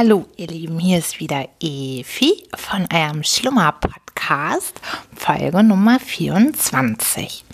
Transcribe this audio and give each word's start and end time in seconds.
Hallo, 0.00 0.26
ihr 0.36 0.46
Lieben, 0.46 0.78
hier 0.78 0.98
ist 0.98 1.18
wieder 1.18 1.48
Evi 1.58 2.44
von 2.54 2.86
eurem 2.94 3.24
Schlummer-Podcast, 3.24 4.80
Folge 5.12 5.64
Nummer 5.64 5.98
24. 5.98 7.44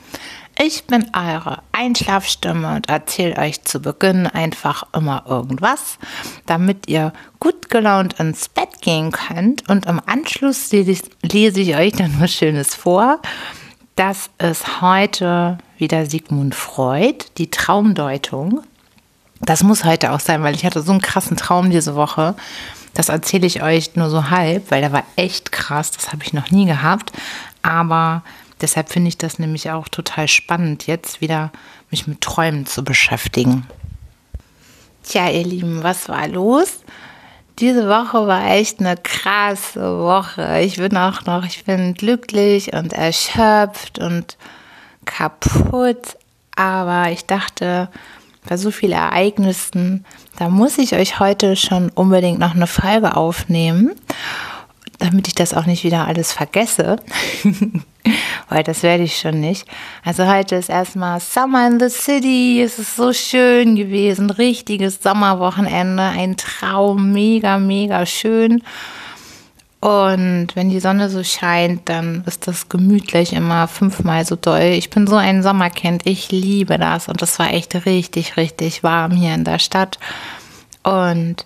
Ich 0.62 0.84
bin 0.84 1.06
eure 1.14 1.62
Einschlafstimme 1.72 2.76
und 2.76 2.90
erzähle 2.90 3.38
euch 3.38 3.62
zu 3.62 3.80
Beginn 3.80 4.26
einfach 4.26 4.86
immer 4.94 5.24
irgendwas, 5.26 5.98
damit 6.44 6.86
ihr 6.86 7.14
gut 7.40 7.70
gelaunt 7.70 8.20
ins 8.20 8.50
Bett 8.50 8.82
gehen 8.82 9.10
könnt. 9.10 9.66
Und 9.70 9.86
im 9.86 10.02
Anschluss 10.04 10.70
lese 10.70 11.60
ich 11.62 11.76
euch 11.76 11.94
dann 11.94 12.20
was 12.20 12.30
Schönes 12.30 12.74
vor. 12.74 13.22
Das 13.96 14.28
ist 14.36 14.82
heute 14.82 15.56
wieder 15.78 16.04
Sigmund 16.04 16.54
Freud, 16.54 17.24
die 17.38 17.50
Traumdeutung. 17.50 18.64
Das 19.40 19.62
muss 19.62 19.84
heute 19.84 20.12
auch 20.12 20.20
sein, 20.20 20.42
weil 20.42 20.54
ich 20.54 20.64
hatte 20.64 20.82
so 20.82 20.92
einen 20.92 21.02
krassen 21.02 21.36
Traum 21.36 21.70
diese 21.70 21.94
Woche. 21.94 22.34
Das 22.94 23.08
erzähle 23.08 23.46
ich 23.46 23.62
euch 23.62 23.96
nur 23.96 24.08
so 24.08 24.30
halb, 24.30 24.70
weil 24.70 24.80
der 24.80 24.92
war 24.92 25.04
echt 25.16 25.52
krass. 25.52 25.90
Das 25.90 26.12
habe 26.12 26.22
ich 26.24 26.32
noch 26.32 26.50
nie 26.50 26.66
gehabt. 26.66 27.12
Aber 27.62 28.22
deshalb 28.60 28.90
finde 28.90 29.08
ich 29.08 29.18
das 29.18 29.38
nämlich 29.38 29.70
auch 29.70 29.88
total 29.88 30.28
spannend, 30.28 30.86
jetzt 30.86 31.20
wieder 31.20 31.50
mich 31.90 32.06
mit 32.06 32.20
Träumen 32.20 32.66
zu 32.66 32.84
beschäftigen. 32.84 33.66
Tja, 35.02 35.28
ihr 35.28 35.44
Lieben, 35.44 35.82
was 35.82 36.08
war 36.08 36.26
los? 36.28 36.80
Diese 37.58 37.88
Woche 37.88 38.26
war 38.26 38.50
echt 38.50 38.80
eine 38.80 38.96
krasse 38.96 39.98
Woche. 39.98 40.60
Ich 40.62 40.76
bin 40.76 40.96
auch 40.96 41.24
noch, 41.24 41.44
ich 41.44 41.64
bin 41.64 41.94
glücklich 41.94 42.72
und 42.72 42.92
erschöpft 42.92 43.98
und 43.98 44.36
kaputt. 45.04 46.16
Aber 46.56 47.10
ich 47.10 47.26
dachte, 47.26 47.88
bei 48.48 48.56
so 48.56 48.70
vielen 48.70 48.92
Ereignissen, 48.92 50.04
da 50.38 50.48
muss 50.48 50.78
ich 50.78 50.94
euch 50.94 51.18
heute 51.18 51.56
schon 51.56 51.90
unbedingt 51.90 52.38
noch 52.38 52.54
eine 52.54 52.66
Folge 52.66 53.16
aufnehmen, 53.16 53.92
damit 54.98 55.28
ich 55.28 55.34
das 55.34 55.54
auch 55.54 55.66
nicht 55.66 55.84
wieder 55.84 56.06
alles 56.06 56.32
vergesse. 56.32 56.96
Weil 58.50 58.62
das 58.62 58.82
werde 58.82 59.04
ich 59.04 59.18
schon 59.18 59.40
nicht. 59.40 59.66
Also 60.04 60.26
heute 60.26 60.56
ist 60.56 60.68
erstmal 60.68 61.20
Summer 61.20 61.66
in 61.66 61.80
the 61.80 61.88
City. 61.88 62.62
Es 62.62 62.78
ist 62.78 62.96
so 62.96 63.12
schön 63.12 63.76
gewesen. 63.76 64.28
Richtiges 64.30 65.02
Sommerwochenende. 65.02 66.02
Ein 66.02 66.36
Traum. 66.36 67.12
Mega, 67.12 67.58
mega 67.58 68.04
schön. 68.04 68.62
Und 69.84 70.46
wenn 70.54 70.70
die 70.70 70.80
Sonne 70.80 71.10
so 71.10 71.22
scheint, 71.22 71.90
dann 71.90 72.24
ist 72.24 72.48
das 72.48 72.70
gemütlich 72.70 73.34
immer 73.34 73.68
fünfmal 73.68 74.24
so 74.24 74.34
doll. 74.34 74.62
Ich 74.62 74.88
bin 74.88 75.06
so 75.06 75.16
ein 75.16 75.42
Sommerkind. 75.42 76.06
Ich 76.06 76.32
liebe 76.32 76.78
das. 76.78 77.06
Und 77.06 77.20
es 77.20 77.38
war 77.38 77.52
echt 77.52 77.84
richtig, 77.84 78.38
richtig 78.38 78.82
warm 78.82 79.12
hier 79.12 79.34
in 79.34 79.44
der 79.44 79.58
Stadt. 79.58 79.98
Und 80.84 81.44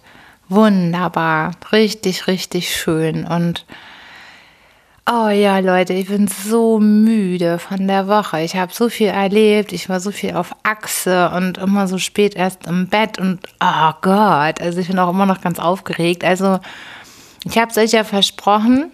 wunderbar. 0.48 1.50
Richtig, 1.72 2.28
richtig 2.28 2.76
schön. 2.76 3.24
Und 3.24 3.66
Oh 5.10 5.30
ja, 5.30 5.58
Leute, 5.58 5.94
ich 5.94 6.06
bin 6.08 6.28
so 6.28 6.78
müde 6.78 7.58
von 7.58 7.88
der 7.88 8.06
Woche. 8.06 8.42
Ich 8.42 8.54
habe 8.56 8.74
so 8.74 8.88
viel 8.88 9.08
erlebt. 9.08 9.72
Ich 9.72 9.88
war 9.88 9.98
so 10.00 10.12
viel 10.12 10.34
auf 10.36 10.54
Achse 10.62 11.30
und 11.34 11.56
immer 11.56 11.88
so 11.88 11.96
spät 11.96 12.36
erst 12.36 12.66
im 12.66 12.88
Bett 12.88 13.18
und 13.18 13.40
oh 13.58 13.92
Gott, 14.02 14.60
also 14.60 14.78
ich 14.78 14.88
bin 14.88 14.98
auch 14.98 15.08
immer 15.08 15.24
noch 15.24 15.40
ganz 15.40 15.58
aufgeregt. 15.58 16.24
Also 16.24 16.60
ich 17.44 17.58
habe 17.58 17.70
es 17.70 17.78
euch 17.78 17.92
ja 17.92 18.04
versprochen. 18.04 18.90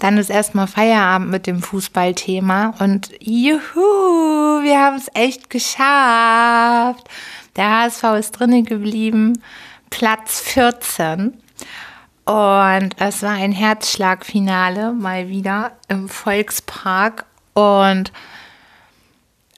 Dann 0.00 0.18
ist 0.18 0.30
erstmal 0.30 0.66
Feierabend 0.66 1.30
mit 1.30 1.46
dem 1.46 1.62
Fußballthema 1.62 2.74
und 2.80 3.10
juhu, 3.20 4.62
wir 4.62 4.80
haben 4.80 4.96
es 4.96 5.08
echt 5.14 5.48
geschafft. 5.48 7.08
Der 7.56 7.70
HSV 7.70 8.02
ist 8.18 8.32
drinnen 8.32 8.64
geblieben, 8.64 9.42
Platz 9.90 10.40
14. 10.40 11.34
Und 12.24 12.96
es 12.98 13.22
war 13.22 13.32
ein 13.32 13.52
Herzschlagfinale 13.52 14.92
mal 14.92 15.28
wieder 15.28 15.72
im 15.88 16.08
Volkspark. 16.08 17.26
Und 17.54 18.12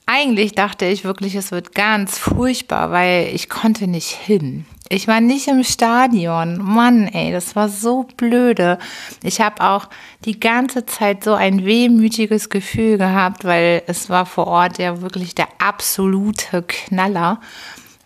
eigentlich 0.05 0.53
dachte 0.53 0.85
ich 0.85 1.03
wirklich, 1.03 1.35
es 1.35 1.51
wird 1.51 1.73
ganz 1.73 2.17
furchtbar, 2.17 2.91
weil 2.91 3.29
ich 3.33 3.49
konnte 3.49 3.87
nicht 3.87 4.09
hin. 4.09 4.65
Ich 4.89 5.07
war 5.07 5.19
nicht 5.19 5.47
im 5.47 5.63
Stadion. 5.63 6.59
Mann, 6.61 7.07
ey, 7.07 7.31
das 7.31 7.55
war 7.55 7.69
so 7.69 8.03
blöde. 8.17 8.77
Ich 9.23 9.41
habe 9.41 9.63
auch 9.63 9.89
die 10.25 10.39
ganze 10.39 10.85
Zeit 10.85 11.23
so 11.23 11.33
ein 11.33 11.65
wehmütiges 11.65 12.49
Gefühl 12.49 12.99
gehabt, 12.99 13.45
weil 13.45 13.81
es 13.87 14.09
war 14.11 14.27
vor 14.27 14.45
Ort 14.45 14.77
ja 14.77 15.01
wirklich 15.01 15.33
der 15.33 15.47
absolute 15.57 16.61
Knaller, 16.61 17.41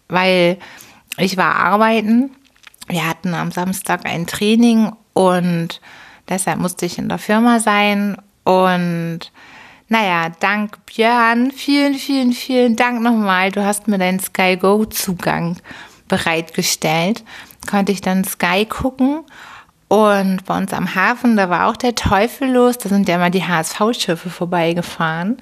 weil 0.07 0.57
ich 1.17 1.35
war 1.35 1.55
arbeiten. 1.55 2.31
Wir 2.87 3.07
hatten 3.07 3.33
am 3.33 3.51
Samstag 3.51 4.05
ein 4.05 4.25
Training 4.25 4.93
und 5.13 5.81
deshalb 6.29 6.59
musste 6.59 6.85
ich 6.85 6.97
in 6.97 7.09
der 7.09 7.17
Firma 7.17 7.59
sein 7.59 8.15
und 8.45 9.31
naja, 9.89 10.29
dank 10.39 10.85
Björn, 10.85 11.51
vielen, 11.51 11.95
vielen, 11.95 12.31
vielen 12.31 12.75
Dank 12.77 13.01
nochmal. 13.01 13.51
Du 13.51 13.65
hast 13.65 13.87
mir 13.87 13.97
deinen 13.97 14.19
Sky 14.19 14.55
Go 14.55 14.85
Zugang 14.85 15.57
bereitgestellt. 16.09 17.23
Konnte 17.69 17.93
ich 17.93 18.01
dann 18.01 18.25
Sky 18.25 18.65
gucken. 18.65 19.21
Und 19.87 20.45
bei 20.45 20.57
uns 20.57 20.71
am 20.73 20.93
Hafen, 20.93 21.35
da 21.35 21.49
war 21.49 21.67
auch 21.67 21.77
der 21.77 21.95
Teufel 21.95 22.51
los. 22.51 22.77
Da 22.77 22.89
sind 22.89 23.07
ja 23.07 23.15
immer 23.15 23.31
die 23.31 23.45
HSV-Schiffe 23.45 24.29
vorbeigefahren. 24.29 25.37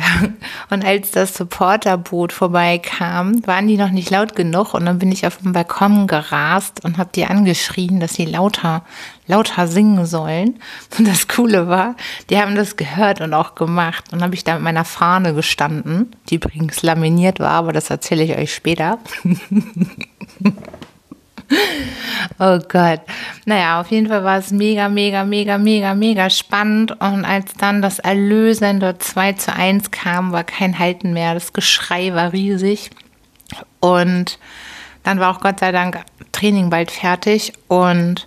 Und 0.70 0.84
als 0.84 1.10
das 1.10 1.34
Supporterboot 1.34 2.32
vorbeikam, 2.32 3.46
waren 3.46 3.66
die 3.66 3.76
noch 3.76 3.90
nicht 3.90 4.10
laut 4.10 4.34
genug 4.34 4.74
und 4.74 4.86
dann 4.86 4.98
bin 4.98 5.12
ich 5.12 5.26
auf 5.26 5.38
dem 5.38 5.52
Balkon 5.52 6.06
gerast 6.06 6.84
und 6.84 6.98
habe 6.98 7.10
die 7.14 7.26
angeschrien, 7.26 8.00
dass 8.00 8.14
sie 8.14 8.24
lauter, 8.24 8.84
lauter 9.26 9.66
singen 9.66 10.06
sollen. 10.06 10.60
Und 10.98 11.08
das 11.08 11.28
Coole 11.28 11.68
war, 11.68 11.96
die 12.28 12.38
haben 12.38 12.54
das 12.54 12.76
gehört 12.76 13.20
und 13.20 13.34
auch 13.34 13.54
gemacht. 13.54 14.12
Und 14.12 14.22
habe 14.22 14.34
ich 14.34 14.44
da 14.44 14.54
mit 14.54 14.62
meiner 14.62 14.84
Fahne 14.84 15.34
gestanden, 15.34 16.14
die 16.28 16.36
übrigens 16.36 16.82
laminiert 16.82 17.40
war, 17.40 17.52
aber 17.52 17.72
das 17.72 17.90
erzähle 17.90 18.24
ich 18.24 18.36
euch 18.36 18.54
später. 18.54 18.98
Oh 22.38 22.58
Gott. 22.68 23.00
Naja, 23.44 23.80
auf 23.80 23.90
jeden 23.90 24.08
Fall 24.08 24.24
war 24.24 24.38
es 24.38 24.50
mega, 24.50 24.88
mega, 24.88 25.24
mega, 25.24 25.58
mega, 25.58 25.94
mega 25.94 26.30
spannend. 26.30 26.92
Und 26.92 27.24
als 27.24 27.54
dann 27.54 27.82
das 27.82 27.98
Erlösende 27.98 28.96
2 28.98 29.32
zu 29.34 29.52
1 29.54 29.90
kam, 29.90 30.32
war 30.32 30.44
kein 30.44 30.78
Halten 30.78 31.12
mehr. 31.12 31.34
Das 31.34 31.52
Geschrei 31.52 32.14
war 32.14 32.32
riesig. 32.32 32.90
Und 33.80 34.38
dann 35.02 35.20
war 35.20 35.34
auch 35.34 35.40
Gott 35.40 35.60
sei 35.60 35.72
Dank 35.72 36.00
Training 36.32 36.70
bald 36.70 36.90
fertig. 36.90 37.52
Und 37.68 38.26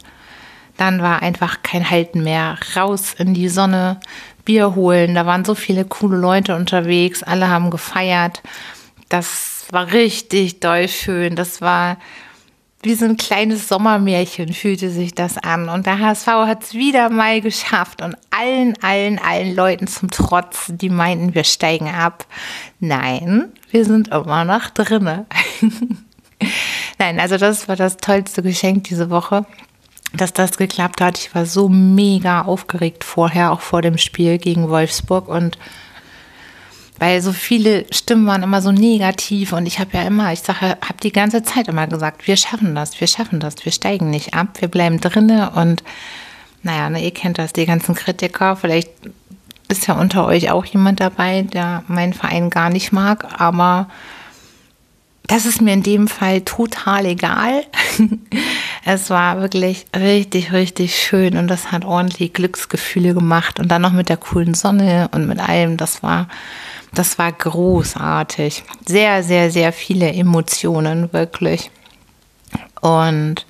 dann 0.78 1.02
war 1.02 1.22
einfach 1.22 1.64
kein 1.64 1.90
Halten 1.90 2.24
mehr. 2.24 2.58
Raus 2.76 3.16
in 3.18 3.34
die 3.34 3.50
Sonne, 3.50 4.00
Bier 4.46 4.76
holen. 4.76 5.16
Da 5.16 5.26
waren 5.26 5.46
so 5.46 5.56
viele 5.56 5.86
coole 5.86 6.18
Leute 6.18 6.56
unterwegs. 6.56 7.24
Alle 7.24 7.50
haben 7.50 7.70
gefeiert. 7.70 8.42
Das 9.10 9.66
war 9.72 9.92
richtig 9.92 10.60
doll 10.60 10.88
schön. 10.88 11.36
Das 11.36 11.62
war 11.62 11.98
wie 12.84 12.96
so 12.96 13.06
ein 13.06 13.18
kleines 13.18 13.68
Sommermärchen 13.68 14.54
fühlte 14.54 14.90
sich 14.90 15.16
das 15.16 15.38
an. 15.38 15.70
Und 15.70 15.86
der 15.86 16.00
HSV 16.00 16.28
hat 16.28 16.64
es 16.64 16.74
wieder 16.74 17.10
mal 17.10 17.42
geschafft. 17.42 18.02
Und 18.02 18.16
allen, 18.30 18.76
allen, 18.82 19.20
allen 19.20 19.56
Leuten 19.56 19.88
zum 19.88 20.12
Trotz, 20.12 20.68
die 20.68 20.90
meinten, 20.90 21.34
wir 21.34 21.46
steigen 21.46 21.88
ab. 21.88 22.26
Nein, 22.80 23.52
wir 23.72 23.86
sind 23.86 24.10
immer 24.10 24.44
noch 24.44 24.70
drinne. 24.70 25.26
Nein, 27.00 27.20
also 27.20 27.38
das 27.38 27.68
war 27.68 27.76
das 27.76 27.98
tollste 27.98 28.44
Geschenk 28.44 28.84
diese 28.86 29.10
Woche, 29.10 29.46
dass 30.14 30.34
das 30.34 30.58
geklappt 30.58 31.00
hat. 31.00 31.18
Ich 31.18 31.34
war 31.34 31.46
so 31.46 31.70
mega 31.70 32.42
aufgeregt 32.42 33.04
vorher, 33.04 33.52
auch 33.52 33.62
vor 33.62 33.82
dem 33.82 33.98
Spiel 33.98 34.38
gegen 34.38 34.70
Wolfsburg 34.70 35.30
und 35.30 35.58
weil 37.04 37.22
so 37.22 37.34
viele 37.34 37.86
Stimmen 37.92 38.26
waren 38.28 38.44
immer 38.44 38.62
so 38.62 38.72
negativ 38.72 39.52
und 39.52 39.66
ich 39.66 39.80
habe 39.80 39.90
ja 39.98 40.04
immer, 40.04 40.32
ich 40.32 40.40
sage, 40.40 40.78
habe 40.80 41.02
die 41.04 41.12
ganze 41.12 41.44
Zeit 41.44 41.68
immer 41.68 41.86
gesagt, 41.86 42.28
wir 42.28 42.38
schaffen 42.38 42.76
das, 42.76 42.98
wir 43.02 43.08
schaffen 43.08 43.42
das, 43.42 43.56
wir 43.66 43.74
steigen 43.74 44.10
nicht 44.10 44.34
ab, 44.34 44.62
wir 44.62 44.70
bleiben 44.70 45.02
drinne 45.02 45.52
und 45.54 45.84
naja, 46.62 46.90
ne, 46.90 47.04
ihr 47.04 47.12
kennt 47.12 47.40
das, 47.40 47.52
die 47.52 47.66
ganzen 47.66 47.94
Kritiker, 47.94 48.56
vielleicht 48.56 48.90
ist 49.68 49.86
ja 49.88 49.96
unter 49.96 50.26
euch 50.26 50.50
auch 50.50 50.64
jemand 50.64 51.02
dabei, 51.02 51.42
der 51.42 51.84
meinen 51.90 52.14
Verein 52.14 52.50
gar 52.50 52.70
nicht 52.70 52.94
mag, 52.94 53.38
aber 53.38 53.90
das 55.28 55.46
ist 55.46 55.62
mir 55.62 55.74
in 55.74 55.84
dem 55.84 56.08
Fall 56.08 56.40
total 56.40 57.06
egal. 57.06 57.66
es 58.86 59.10
war 59.10 59.42
wirklich 59.42 59.88
richtig, 59.94 60.54
richtig 60.54 60.96
schön 60.96 61.36
und 61.36 61.50
das 61.50 61.74
hat 61.74 61.84
ordentlich 61.84 62.32
Glücksgefühle 62.32 63.14
gemacht 63.14 63.60
und 63.60 63.68
dann 63.68 63.82
noch 63.82 63.92
mit 63.92 64.08
der 64.08 64.16
coolen 64.16 64.54
Sonne 64.54 65.10
und 65.12 65.28
mit 65.28 65.40
allem, 65.40 65.76
das 65.76 66.02
war 66.02 66.30
das 66.94 67.18
war 67.18 67.32
großartig. 67.32 68.64
Sehr, 68.86 69.24
sehr, 69.24 69.52
sehr 69.52 69.74
viele 69.74 70.12
Emotionen, 70.12 71.12
wirklich. 71.14 71.72
Und 72.82 73.46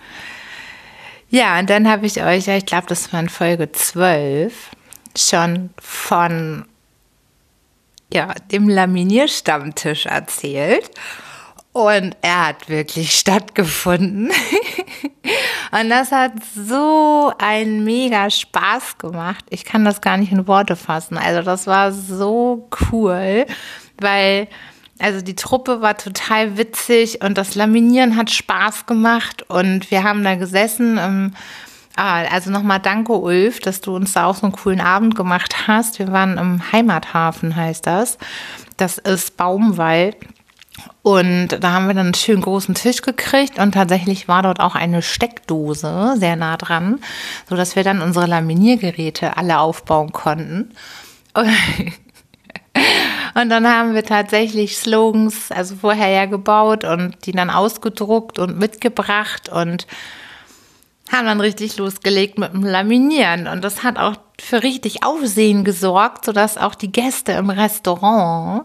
ja, 1.29 1.57
und 1.59 1.69
dann 1.69 1.89
habe 1.89 2.05
ich 2.05 2.21
euch, 2.21 2.47
ich 2.47 2.65
glaube, 2.65 2.85
das 2.87 3.11
war 3.11 3.19
in 3.19 3.29
Folge 3.29 3.71
12, 3.71 4.69
schon 5.17 5.71
von 5.79 6.65
ja, 8.13 8.33
dem 8.51 8.69
Laminierstammtisch 8.69 10.05
erzählt. 10.05 10.91
Und 11.71 12.15
er 12.21 12.47
hat 12.47 12.69
wirklich 12.69 13.17
stattgefunden. 13.17 14.31
Und 15.73 15.89
das 15.89 16.11
hat 16.11 16.33
so 16.55 17.33
einen 17.39 17.83
mega 17.83 18.29
Spaß 18.29 18.99
gemacht. 18.99 19.43
Ich 19.49 19.65
kann 19.65 19.83
das 19.83 20.01
gar 20.01 20.17
nicht 20.17 20.31
in 20.31 20.47
Worte 20.47 20.75
fassen. 20.75 21.17
Also 21.17 21.41
das 21.41 21.65
war 21.65 21.91
so 21.91 22.69
cool, 22.91 23.47
weil 23.99 24.47
also 24.99 25.21
die 25.21 25.35
Truppe 25.35 25.81
war 25.81 25.97
total 25.97 26.57
witzig 26.57 27.23
und 27.23 27.39
das 27.39 27.55
Laminieren 27.55 28.15
hat 28.15 28.29
Spaß 28.29 28.85
gemacht 28.85 29.43
und 29.49 29.89
wir 29.89 30.03
haben 30.03 30.23
da 30.23 30.35
gesessen. 30.35 30.99
Ähm, 31.01 31.33
ah, 31.95 32.21
also 32.31 32.51
nochmal 32.51 32.79
danke, 32.79 33.13
Ulf, 33.13 33.59
dass 33.59 33.81
du 33.81 33.95
uns 33.95 34.13
da 34.13 34.27
auch 34.27 34.35
so 34.35 34.43
einen 34.43 34.55
coolen 34.55 34.79
Abend 34.79 35.15
gemacht 35.15 35.67
hast. 35.67 35.97
Wir 35.97 36.11
waren 36.11 36.37
im 36.37 36.71
Heimathafen, 36.71 37.55
heißt 37.55 37.87
das. 37.87 38.19
Das 38.77 38.99
ist 38.99 39.37
Baumwald. 39.37 40.17
Und 41.03 41.49
da 41.59 41.71
haben 41.71 41.87
wir 41.87 41.93
dann 41.93 42.07
einen 42.07 42.13
schönen 42.13 42.41
großen 42.41 42.75
Tisch 42.75 43.01
gekriegt 43.01 43.59
und 43.59 43.73
tatsächlich 43.73 44.27
war 44.27 44.41
dort 44.41 44.59
auch 44.59 44.75
eine 44.75 45.01
Steckdose 45.01 46.15
sehr 46.17 46.35
nah 46.35 46.57
dran, 46.57 46.99
sodass 47.47 47.75
wir 47.75 47.83
dann 47.83 48.01
unsere 48.01 48.25
Laminiergeräte 48.25 49.37
alle 49.37 49.59
aufbauen 49.59 50.11
konnten. 50.11 50.71
Und 53.35 53.49
dann 53.49 53.67
haben 53.67 53.95
wir 53.95 54.03
tatsächlich 54.03 54.77
Slogans, 54.77 55.51
also 55.51 55.75
vorher 55.75 56.09
ja 56.09 56.25
gebaut 56.25 56.83
und 56.83 57.25
die 57.25 57.31
dann 57.31 57.49
ausgedruckt 57.49 58.37
und 58.37 58.59
mitgebracht 58.59 59.49
und 59.49 59.87
haben 61.13 61.25
dann 61.25 61.39
richtig 61.39 61.77
losgelegt 61.77 62.38
mit 62.38 62.54
dem 62.54 62.63
Laminieren. 62.63 63.48
Und 63.48 63.63
das 63.63 63.83
hat 63.83 63.98
auch 63.98 64.15
für 64.42 64.63
richtig 64.63 65.06
Aufsehen 65.06 65.63
gesorgt, 65.63 66.25
sodass 66.25 66.57
auch 66.57 66.75
die 66.75 66.92
Gäste 66.92 67.33
im 67.33 67.50
Restaurant 67.50 68.63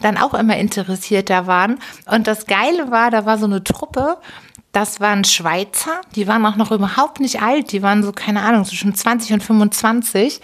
dann 0.00 0.16
auch 0.16 0.34
immer 0.34 0.56
interessierter 0.56 1.46
waren. 1.46 1.78
Und 2.06 2.26
das 2.26 2.46
Geile 2.46 2.90
war, 2.90 3.10
da 3.10 3.26
war 3.26 3.38
so 3.38 3.44
eine 3.44 3.62
Truppe, 3.62 4.16
das 4.72 5.00
waren 5.00 5.24
Schweizer, 5.24 6.00
die 6.14 6.28
waren 6.28 6.46
auch 6.46 6.54
noch 6.54 6.70
überhaupt 6.70 7.18
nicht 7.18 7.42
alt, 7.42 7.72
die 7.72 7.82
waren 7.82 8.04
so, 8.04 8.12
keine 8.12 8.42
Ahnung, 8.42 8.64
zwischen 8.64 8.94
20 8.94 9.32
und 9.32 9.42
25 9.42 10.40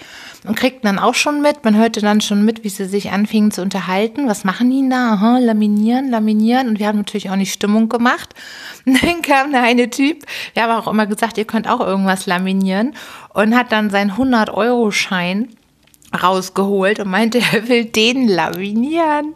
und 0.49 0.57
kriegten 0.57 0.83
dann 0.83 0.99
auch 0.99 1.15
schon 1.15 1.43
mit, 1.43 1.65
man 1.65 1.77
hörte 1.77 2.01
dann 2.01 2.21
schon 2.21 2.45
mit, 2.45 2.65
wie 2.65 2.69
sie 2.69 2.87
sich 2.87 3.13
anfingen 3.13 3.53
zu 3.53 3.63
unterhalten. 3.63 4.29
Was 4.29 4.43
machen 4.43 4.71
die 4.71 4.89
da? 4.89 5.13
Aha, 5.13 5.39
laminieren, 5.39 6.11
laminieren 6.11 6.69
und 6.69 6.81
wir 6.81 6.89
haben 6.89 6.99
natürlich 6.99 7.31
auch 7.31 7.37
nicht 7.37 7.53
Stimmung 7.53 7.89
gemacht. 7.89 8.35
Und 8.87 9.03
dann 9.03 9.21
kam 9.23 9.53
da 9.53 9.63
eine 9.63 9.91
Typ, 9.91 10.25
der 10.55 10.65
hat 10.65 10.71
auch 10.71 10.89
immer 10.89 11.07
gesagt, 11.07 11.39
ihr 11.39 11.45
könnt 11.45 11.69
auch 11.69 11.81
irgendwas 11.81 12.27
laminieren 12.27 12.95
und 13.35 13.57
hat 13.57 13.73
dann 13.73 13.91
seinen 13.91 14.13
100-Euro-Schein 14.13 15.49
rausgeholt 16.23 17.01
und 17.01 17.09
meinte, 17.09 17.39
er 17.53 17.69
will 17.69 17.85
den 17.85 18.29
laminieren. 18.29 19.27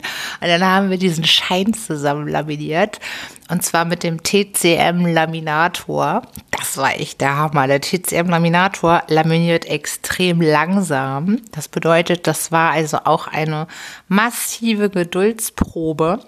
Und 0.41 0.49
dann 0.49 0.65
haben 0.65 0.91
wir 0.91 0.99
diesen 0.99 1.25
Schein 1.25 1.75
zusammen 1.75 2.29
laminiert. 2.29 3.01
Und 3.51 3.65
zwar 3.65 3.85
mit 3.85 4.05
dem 4.05 4.23
TCM-Laminator. 4.23 6.23
Das 6.53 6.77
war 6.77 6.95
echt 6.95 7.21
der 7.21 7.37
Hammer. 7.37 7.67
Der 7.67 7.81
TCM-Laminator 7.81 9.03
laminiert 9.09 9.65
extrem 9.65 10.41
langsam. 10.41 11.41
Das 11.51 11.67
bedeutet, 11.67 12.29
das 12.29 12.53
war 12.53 12.71
also 12.71 12.99
auch 13.05 13.27
eine 13.27 13.67
massive 14.07 14.89
Geduldsprobe 14.89 16.21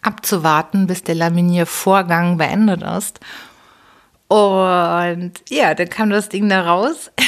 abzuwarten, 0.00 0.86
bis 0.86 1.02
der 1.02 1.16
Laminiervorgang 1.16 2.38
beendet 2.38 2.82
ist. 2.82 3.18
Und 4.28 5.32
ja, 5.48 5.74
dann 5.74 5.88
kam 5.88 6.10
das 6.10 6.28
Ding 6.28 6.48
da 6.48 6.62
raus. 6.62 7.10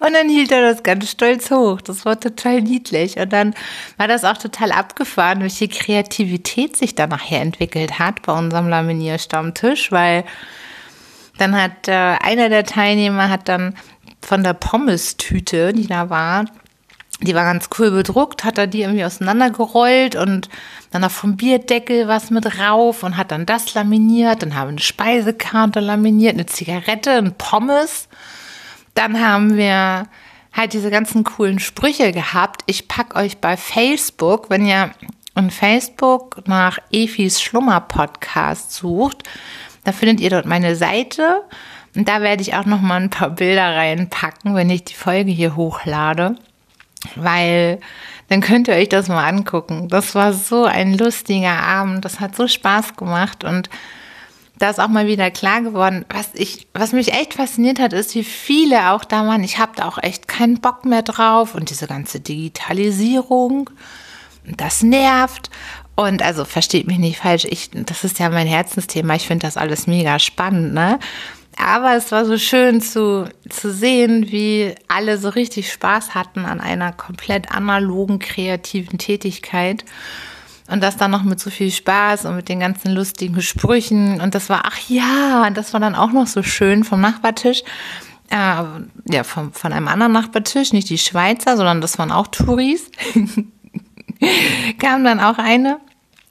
Und 0.00 0.12
dann 0.14 0.28
hielt 0.28 0.52
er 0.52 0.62
das 0.62 0.82
ganz 0.82 1.10
stolz 1.10 1.50
hoch. 1.50 1.80
Das 1.80 2.04
war 2.04 2.18
total 2.18 2.62
niedlich. 2.62 3.18
Und 3.18 3.32
dann 3.32 3.54
war 3.96 4.08
das 4.08 4.24
auch 4.24 4.36
total 4.36 4.72
abgefahren, 4.72 5.40
welche 5.40 5.68
Kreativität 5.68 6.76
sich 6.76 6.94
da 6.94 7.06
nachher 7.06 7.40
entwickelt 7.40 7.98
hat 7.98 8.22
bei 8.22 8.32
unserem 8.32 8.68
Laminierstammtisch, 8.68 9.92
weil 9.92 10.24
dann 11.38 11.60
hat 11.60 11.88
äh, 11.88 11.92
einer 11.92 12.48
der 12.48 12.64
Teilnehmer 12.64 13.28
hat 13.28 13.48
dann 13.48 13.74
von 14.20 14.42
der 14.42 14.54
Pommes-Tüte, 14.54 15.72
die 15.72 15.86
da 15.86 16.10
war, 16.10 16.46
die 17.20 17.34
war 17.34 17.44
ganz 17.44 17.68
cool 17.78 17.90
bedruckt, 17.90 18.44
hat 18.44 18.58
er 18.58 18.66
die 18.66 18.82
irgendwie 18.82 19.04
auseinandergerollt 19.04 20.16
und 20.16 20.48
dann 20.90 21.02
noch 21.02 21.10
vom 21.10 21.36
Bierdeckel 21.36 22.08
was 22.08 22.30
mit 22.30 22.58
rauf 22.58 23.02
und 23.02 23.16
hat 23.16 23.30
dann 23.30 23.46
das 23.46 23.74
laminiert. 23.74 24.42
Dann 24.42 24.54
haben 24.54 24.66
wir 24.66 24.72
eine 24.72 24.80
Speisekarte 24.80 25.80
laminiert, 25.80 26.34
eine 26.34 26.46
Zigarette, 26.46 27.12
ein 27.12 27.34
Pommes. 27.36 28.08
Dann 28.94 29.20
haben 29.20 29.56
wir 29.56 30.06
halt 30.52 30.72
diese 30.72 30.90
ganzen 30.90 31.24
coolen 31.24 31.58
Sprüche 31.58 32.12
gehabt. 32.12 32.62
Ich 32.66 32.88
packe 32.88 33.16
euch 33.16 33.38
bei 33.38 33.56
Facebook, 33.56 34.50
wenn 34.50 34.66
ihr 34.66 34.90
in 35.36 35.50
Facebook 35.50 36.46
nach 36.46 36.78
Efis 36.92 37.42
Schlummer-Podcast 37.42 38.72
sucht, 38.72 39.24
da 39.82 39.92
findet 39.92 40.20
ihr 40.20 40.30
dort 40.30 40.46
meine 40.46 40.76
Seite. 40.76 41.42
Und 41.96 42.08
da 42.08 42.22
werde 42.22 42.42
ich 42.42 42.54
auch 42.54 42.64
noch 42.64 42.80
mal 42.80 43.00
ein 43.00 43.10
paar 43.10 43.30
Bilder 43.30 43.76
reinpacken, 43.76 44.54
wenn 44.54 44.70
ich 44.70 44.84
die 44.84 44.94
Folge 44.94 45.30
hier 45.30 45.56
hochlade. 45.56 46.36
Weil 47.14 47.78
dann 48.28 48.40
könnt 48.40 48.68
ihr 48.68 48.74
euch 48.74 48.88
das 48.88 49.08
mal 49.08 49.28
angucken. 49.28 49.88
Das 49.88 50.14
war 50.14 50.32
so 50.32 50.64
ein 50.64 50.96
lustiger 50.96 51.60
Abend. 51.60 52.04
Das 52.04 52.20
hat 52.20 52.34
so 52.34 52.48
Spaß 52.48 52.96
gemacht 52.96 53.44
und 53.44 53.68
da 54.58 54.70
ist 54.70 54.78
auch 54.80 54.88
mal 54.88 55.06
wieder 55.06 55.30
klar 55.30 55.62
geworden, 55.62 56.04
was 56.08 56.30
ich, 56.34 56.68
was 56.74 56.92
mich 56.92 57.12
echt 57.12 57.34
fasziniert 57.34 57.80
hat, 57.80 57.92
ist, 57.92 58.14
wie 58.14 58.24
viele 58.24 58.92
auch 58.92 59.04
da 59.04 59.26
waren. 59.26 59.42
Ich 59.42 59.58
habe 59.58 59.72
da 59.74 59.88
auch 59.88 59.98
echt 59.98 60.28
keinen 60.28 60.60
Bock 60.60 60.84
mehr 60.84 61.02
drauf 61.02 61.54
und 61.54 61.70
diese 61.70 61.86
ganze 61.86 62.20
Digitalisierung, 62.20 63.70
das 64.44 64.82
nervt. 64.82 65.50
Und 65.96 66.22
also 66.22 66.44
versteht 66.44 66.86
mich 66.86 66.98
nicht 66.98 67.18
falsch, 67.18 67.46
ich, 67.48 67.70
das 67.72 68.04
ist 68.04 68.18
ja 68.18 68.28
mein 68.28 68.46
Herzensthema. 68.46 69.14
Ich 69.14 69.26
finde 69.26 69.46
das 69.46 69.56
alles 69.56 69.86
mega 69.86 70.18
spannend, 70.18 70.74
ne? 70.74 70.98
Aber 71.56 71.94
es 71.94 72.10
war 72.10 72.24
so 72.24 72.36
schön 72.36 72.80
zu, 72.80 73.28
zu 73.48 73.72
sehen, 73.72 74.32
wie 74.32 74.74
alle 74.88 75.18
so 75.18 75.28
richtig 75.28 75.72
Spaß 75.72 76.14
hatten 76.14 76.46
an 76.46 76.60
einer 76.60 76.92
komplett 76.92 77.52
analogen, 77.52 78.18
kreativen 78.18 78.98
Tätigkeit. 78.98 79.84
Und 80.70 80.82
das 80.82 80.96
dann 80.96 81.10
noch 81.10 81.22
mit 81.22 81.40
so 81.40 81.50
viel 81.50 81.70
Spaß 81.70 82.24
und 82.24 82.36
mit 82.36 82.48
den 82.48 82.60
ganzen 82.60 82.92
lustigen 82.92 83.42
Sprüchen. 83.42 84.20
Und 84.20 84.34
das 84.34 84.48
war, 84.48 84.62
ach 84.64 84.78
ja, 84.88 85.50
das 85.50 85.72
war 85.72 85.80
dann 85.80 85.94
auch 85.94 86.12
noch 86.12 86.26
so 86.26 86.42
schön 86.42 86.84
vom 86.84 87.00
Nachbartisch. 87.00 87.62
Äh, 88.30 88.62
ja, 89.10 89.24
vom, 89.24 89.52
von 89.52 89.72
einem 89.72 89.88
anderen 89.88 90.12
Nachbartisch, 90.12 90.72
nicht 90.72 90.88
die 90.88 90.98
Schweizer, 90.98 91.56
sondern 91.56 91.82
das 91.82 91.98
waren 91.98 92.10
auch 92.10 92.28
Touris. 92.28 92.90
Kam 94.78 95.04
dann 95.04 95.20
auch 95.20 95.36
eine. 95.36 95.78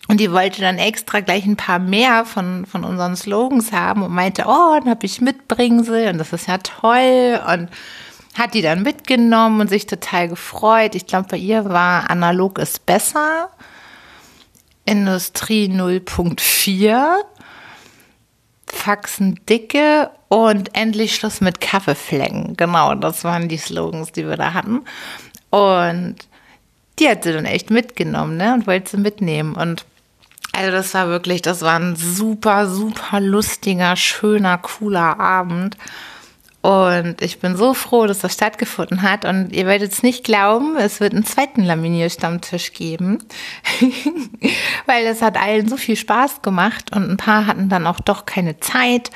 Und 0.07 0.19
die 0.19 0.31
wollte 0.31 0.61
dann 0.61 0.79
extra 0.79 1.21
gleich 1.21 1.45
ein 1.45 1.55
paar 1.55 1.79
mehr 1.79 2.25
von, 2.25 2.65
von 2.65 2.83
unseren 2.83 3.15
Slogans 3.15 3.71
haben 3.71 4.01
und 4.01 4.13
meinte, 4.13 4.43
oh, 4.47 4.77
dann 4.79 4.89
habe 4.89 5.05
ich 5.05 5.21
Mitbringsel 5.21 6.11
und 6.11 6.17
das 6.17 6.33
ist 6.33 6.47
ja 6.47 6.57
toll. 6.57 7.39
Und 7.47 7.69
hat 8.37 8.53
die 8.53 8.61
dann 8.61 8.81
mitgenommen 8.81 9.61
und 9.61 9.69
sich 9.69 9.85
total 9.85 10.27
gefreut. 10.27 10.95
Ich 10.95 11.05
glaube, 11.05 11.27
bei 11.29 11.37
ihr 11.37 11.65
war 11.65 12.09
analog 12.09 12.57
ist 12.57 12.85
besser. 12.85 13.49
Industrie 14.85 15.67
0.4, 15.67 17.15
Faxen 18.67 19.39
dicke 19.47 20.09
und 20.27 20.75
endlich 20.75 21.15
Schluss 21.15 21.41
mit 21.41 21.61
Kaffeeflecken. 21.61 22.57
Genau, 22.57 22.95
das 22.95 23.23
waren 23.23 23.47
die 23.47 23.57
Slogans, 23.57 24.11
die 24.11 24.27
wir 24.27 24.35
da 24.35 24.53
hatten. 24.53 24.81
Und 25.49 26.15
die 26.99 27.07
hat 27.07 27.23
sie 27.23 27.33
dann 27.33 27.45
echt 27.45 27.69
mitgenommen, 27.69 28.37
ne? 28.37 28.53
Und 28.53 28.67
wollte 28.67 28.91
sie 28.91 28.97
mitnehmen. 28.97 29.55
Und 29.55 29.85
also 30.51 30.71
das 30.71 30.93
war 30.93 31.07
wirklich, 31.07 31.41
das 31.41 31.61
war 31.61 31.79
ein 31.79 31.95
super, 31.95 32.67
super 32.67 33.19
lustiger, 33.19 33.95
schöner, 33.95 34.57
cooler 34.57 35.19
Abend. 35.19 35.77
Und 36.63 37.21
ich 37.21 37.39
bin 37.39 37.57
so 37.57 37.73
froh, 37.73 38.07
dass 38.07 38.19
das 38.19 38.35
stattgefunden 38.35 39.01
hat. 39.01 39.25
Und 39.25 39.51
ihr 39.51 39.67
werdet 39.67 39.91
es 39.91 40.01
nicht 40.01 40.23
glauben, 40.23 40.77
es 40.77 41.01
wird 41.01 41.13
einen 41.13 41.25
zweiten 41.25 41.61
Laminierstammtisch 41.61 42.71
geben. 42.71 43.17
Weil 44.85 45.05
es 45.05 45.21
hat 45.21 45.35
allen 45.35 45.67
so 45.67 45.75
viel 45.75 45.97
Spaß 45.97 46.41
gemacht 46.41 46.95
und 46.95 47.09
ein 47.09 47.17
paar 47.17 47.47
hatten 47.47 47.67
dann 47.67 47.85
auch 47.85 47.99
doch 47.99 48.25
keine 48.25 48.61
Zeit, 48.61 49.11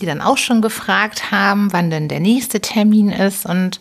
die 0.00 0.06
dann 0.06 0.22
auch 0.22 0.38
schon 0.38 0.62
gefragt 0.62 1.30
haben, 1.30 1.70
wann 1.70 1.90
denn 1.90 2.08
der 2.08 2.20
nächste 2.20 2.62
Termin 2.62 3.10
ist. 3.10 3.44
Und 3.44 3.78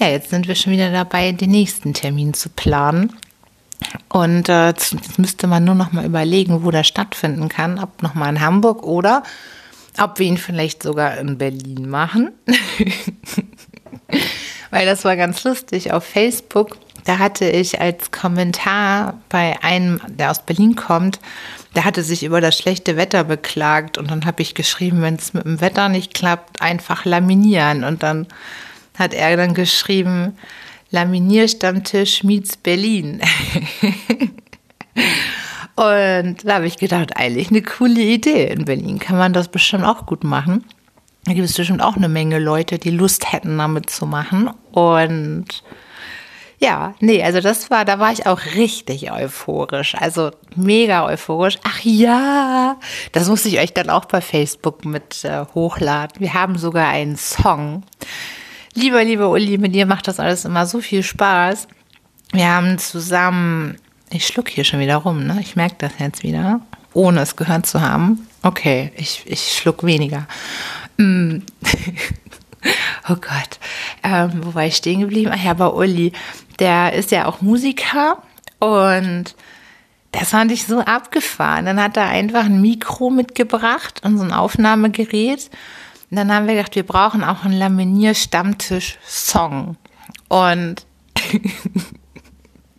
ja, 0.00 0.08
jetzt 0.08 0.30
sind 0.30 0.48
wir 0.48 0.54
schon 0.54 0.72
wieder 0.72 0.90
dabei, 0.90 1.32
den 1.32 1.50
nächsten 1.50 1.92
Termin 1.92 2.32
zu 2.32 2.48
planen. 2.48 3.12
Und 4.08 4.48
äh, 4.48 4.68
jetzt 4.68 5.18
müsste 5.18 5.46
man 5.46 5.64
nur 5.64 5.74
noch 5.74 5.92
mal 5.92 6.06
überlegen, 6.06 6.64
wo 6.64 6.70
der 6.70 6.84
stattfinden 6.84 7.50
kann, 7.50 7.78
ob 7.78 8.02
noch 8.02 8.14
mal 8.14 8.30
in 8.30 8.40
Hamburg 8.40 8.82
oder 8.82 9.24
ob 9.98 10.18
wir 10.18 10.26
ihn 10.26 10.38
vielleicht 10.38 10.82
sogar 10.82 11.16
in 11.18 11.38
Berlin 11.38 11.88
machen. 11.88 12.32
Weil 14.70 14.86
das 14.86 15.04
war 15.04 15.16
ganz 15.16 15.44
lustig. 15.44 15.92
Auf 15.92 16.04
Facebook, 16.04 16.76
da 17.04 17.18
hatte 17.18 17.48
ich 17.48 17.80
als 17.80 18.10
Kommentar 18.10 19.20
bei 19.28 19.62
einem, 19.62 20.00
der 20.08 20.30
aus 20.30 20.44
Berlin 20.44 20.74
kommt, 20.74 21.20
der 21.76 21.84
hatte 21.84 22.02
sich 22.02 22.24
über 22.24 22.40
das 22.40 22.58
schlechte 22.58 22.96
Wetter 22.96 23.24
beklagt. 23.24 23.98
Und 23.98 24.10
dann 24.10 24.24
habe 24.24 24.42
ich 24.42 24.54
geschrieben, 24.54 25.02
wenn 25.02 25.14
es 25.14 25.32
mit 25.32 25.44
dem 25.44 25.60
Wetter 25.60 25.88
nicht 25.88 26.14
klappt, 26.14 26.60
einfach 26.60 27.04
laminieren. 27.04 27.84
Und 27.84 28.02
dann 28.02 28.26
hat 28.98 29.14
er 29.14 29.36
dann 29.36 29.54
geschrieben, 29.54 30.36
Laminierstammtisch 30.94 32.22
meets 32.22 32.56
Berlin. 32.56 33.20
Und 35.76 36.36
da 36.44 36.54
habe 36.54 36.66
ich 36.66 36.76
gedacht, 36.76 37.16
eigentlich 37.16 37.50
eine 37.50 37.62
coole 37.62 38.00
Idee. 38.00 38.48
In 38.48 38.64
Berlin 38.64 38.98
kann 38.98 39.18
man 39.18 39.32
das 39.32 39.48
bestimmt 39.48 39.84
auch 39.84 40.06
gut 40.06 40.22
machen. 40.22 40.64
Da 41.24 41.32
gibt 41.32 41.48
es 41.48 41.56
bestimmt 41.56 41.82
auch 41.82 41.96
eine 41.96 42.08
Menge 42.08 42.38
Leute, 42.38 42.78
die 42.78 42.90
Lust 42.90 43.32
hätten, 43.32 43.58
damit 43.58 43.90
zu 43.90 44.06
machen. 44.06 44.50
Und 44.72 45.64
ja, 46.58 46.94
nee, 47.00 47.22
also 47.22 47.40
das 47.40 47.70
war, 47.70 47.84
da 47.84 47.98
war 47.98 48.12
ich 48.12 48.26
auch 48.26 48.40
richtig 48.54 49.10
euphorisch. 49.10 49.94
Also 49.96 50.30
mega 50.54 51.06
euphorisch. 51.06 51.58
Ach 51.64 51.80
ja, 51.82 52.78
das 53.12 53.28
muss 53.28 53.44
ich 53.44 53.58
euch 53.58 53.72
dann 53.72 53.90
auch 53.90 54.04
bei 54.04 54.20
Facebook 54.20 54.84
mit 54.84 55.24
äh, 55.24 55.44
hochladen. 55.54 56.20
Wir 56.20 56.34
haben 56.34 56.56
sogar 56.56 56.88
einen 56.88 57.16
Song. 57.16 57.82
Lieber, 58.74 59.02
lieber 59.04 59.30
Uli, 59.30 59.58
mit 59.58 59.74
dir 59.74 59.86
macht 59.86 60.08
das 60.08 60.20
alles 60.20 60.44
immer 60.44 60.66
so 60.66 60.80
viel 60.80 61.02
Spaß. 61.02 61.68
Wir 62.32 62.48
haben 62.48 62.78
zusammen, 62.78 63.76
ich 64.14 64.26
schluck 64.26 64.48
hier 64.48 64.64
schon 64.64 64.80
wieder 64.80 64.96
rum, 64.96 65.26
ne? 65.26 65.38
Ich 65.40 65.56
merke 65.56 65.76
das 65.78 65.92
jetzt 65.98 66.22
wieder, 66.22 66.60
ohne 66.92 67.20
es 67.20 67.36
gehört 67.36 67.66
zu 67.66 67.80
haben. 67.80 68.28
Okay, 68.42 68.92
ich, 68.96 69.22
ich 69.26 69.58
schluck 69.58 69.84
weniger. 69.84 70.26
Mm. 70.96 71.38
oh 73.08 73.16
Gott, 73.16 73.58
ähm, 74.02 74.40
wo 74.42 74.54
war 74.54 74.64
ich 74.64 74.76
stehen 74.76 75.00
geblieben? 75.00 75.32
Ach 75.34 75.42
ja, 75.42 75.54
bei 75.54 75.66
Uli. 75.66 76.12
Der 76.58 76.92
ist 76.92 77.10
ja 77.10 77.26
auch 77.26 77.40
Musiker 77.40 78.22
und 78.60 79.34
das 80.12 80.30
fand 80.30 80.52
ich 80.52 80.66
so 80.66 80.78
abgefahren. 80.78 81.66
Dann 81.66 81.82
hat 81.82 81.96
er 81.96 82.06
einfach 82.06 82.44
ein 82.44 82.60
Mikro 82.60 83.10
mitgebracht 83.10 84.02
und 84.04 84.18
so 84.18 84.24
ein 84.24 84.32
Aufnahmegerät. 84.32 85.50
Und 86.10 86.16
dann 86.16 86.32
haben 86.32 86.46
wir 86.46 86.54
gedacht, 86.54 86.76
wir 86.76 86.86
brauchen 86.86 87.24
auch 87.24 87.44
einen 87.44 87.58
Laminier-Stammtisch-Song. 87.58 89.76
Und 90.28 90.86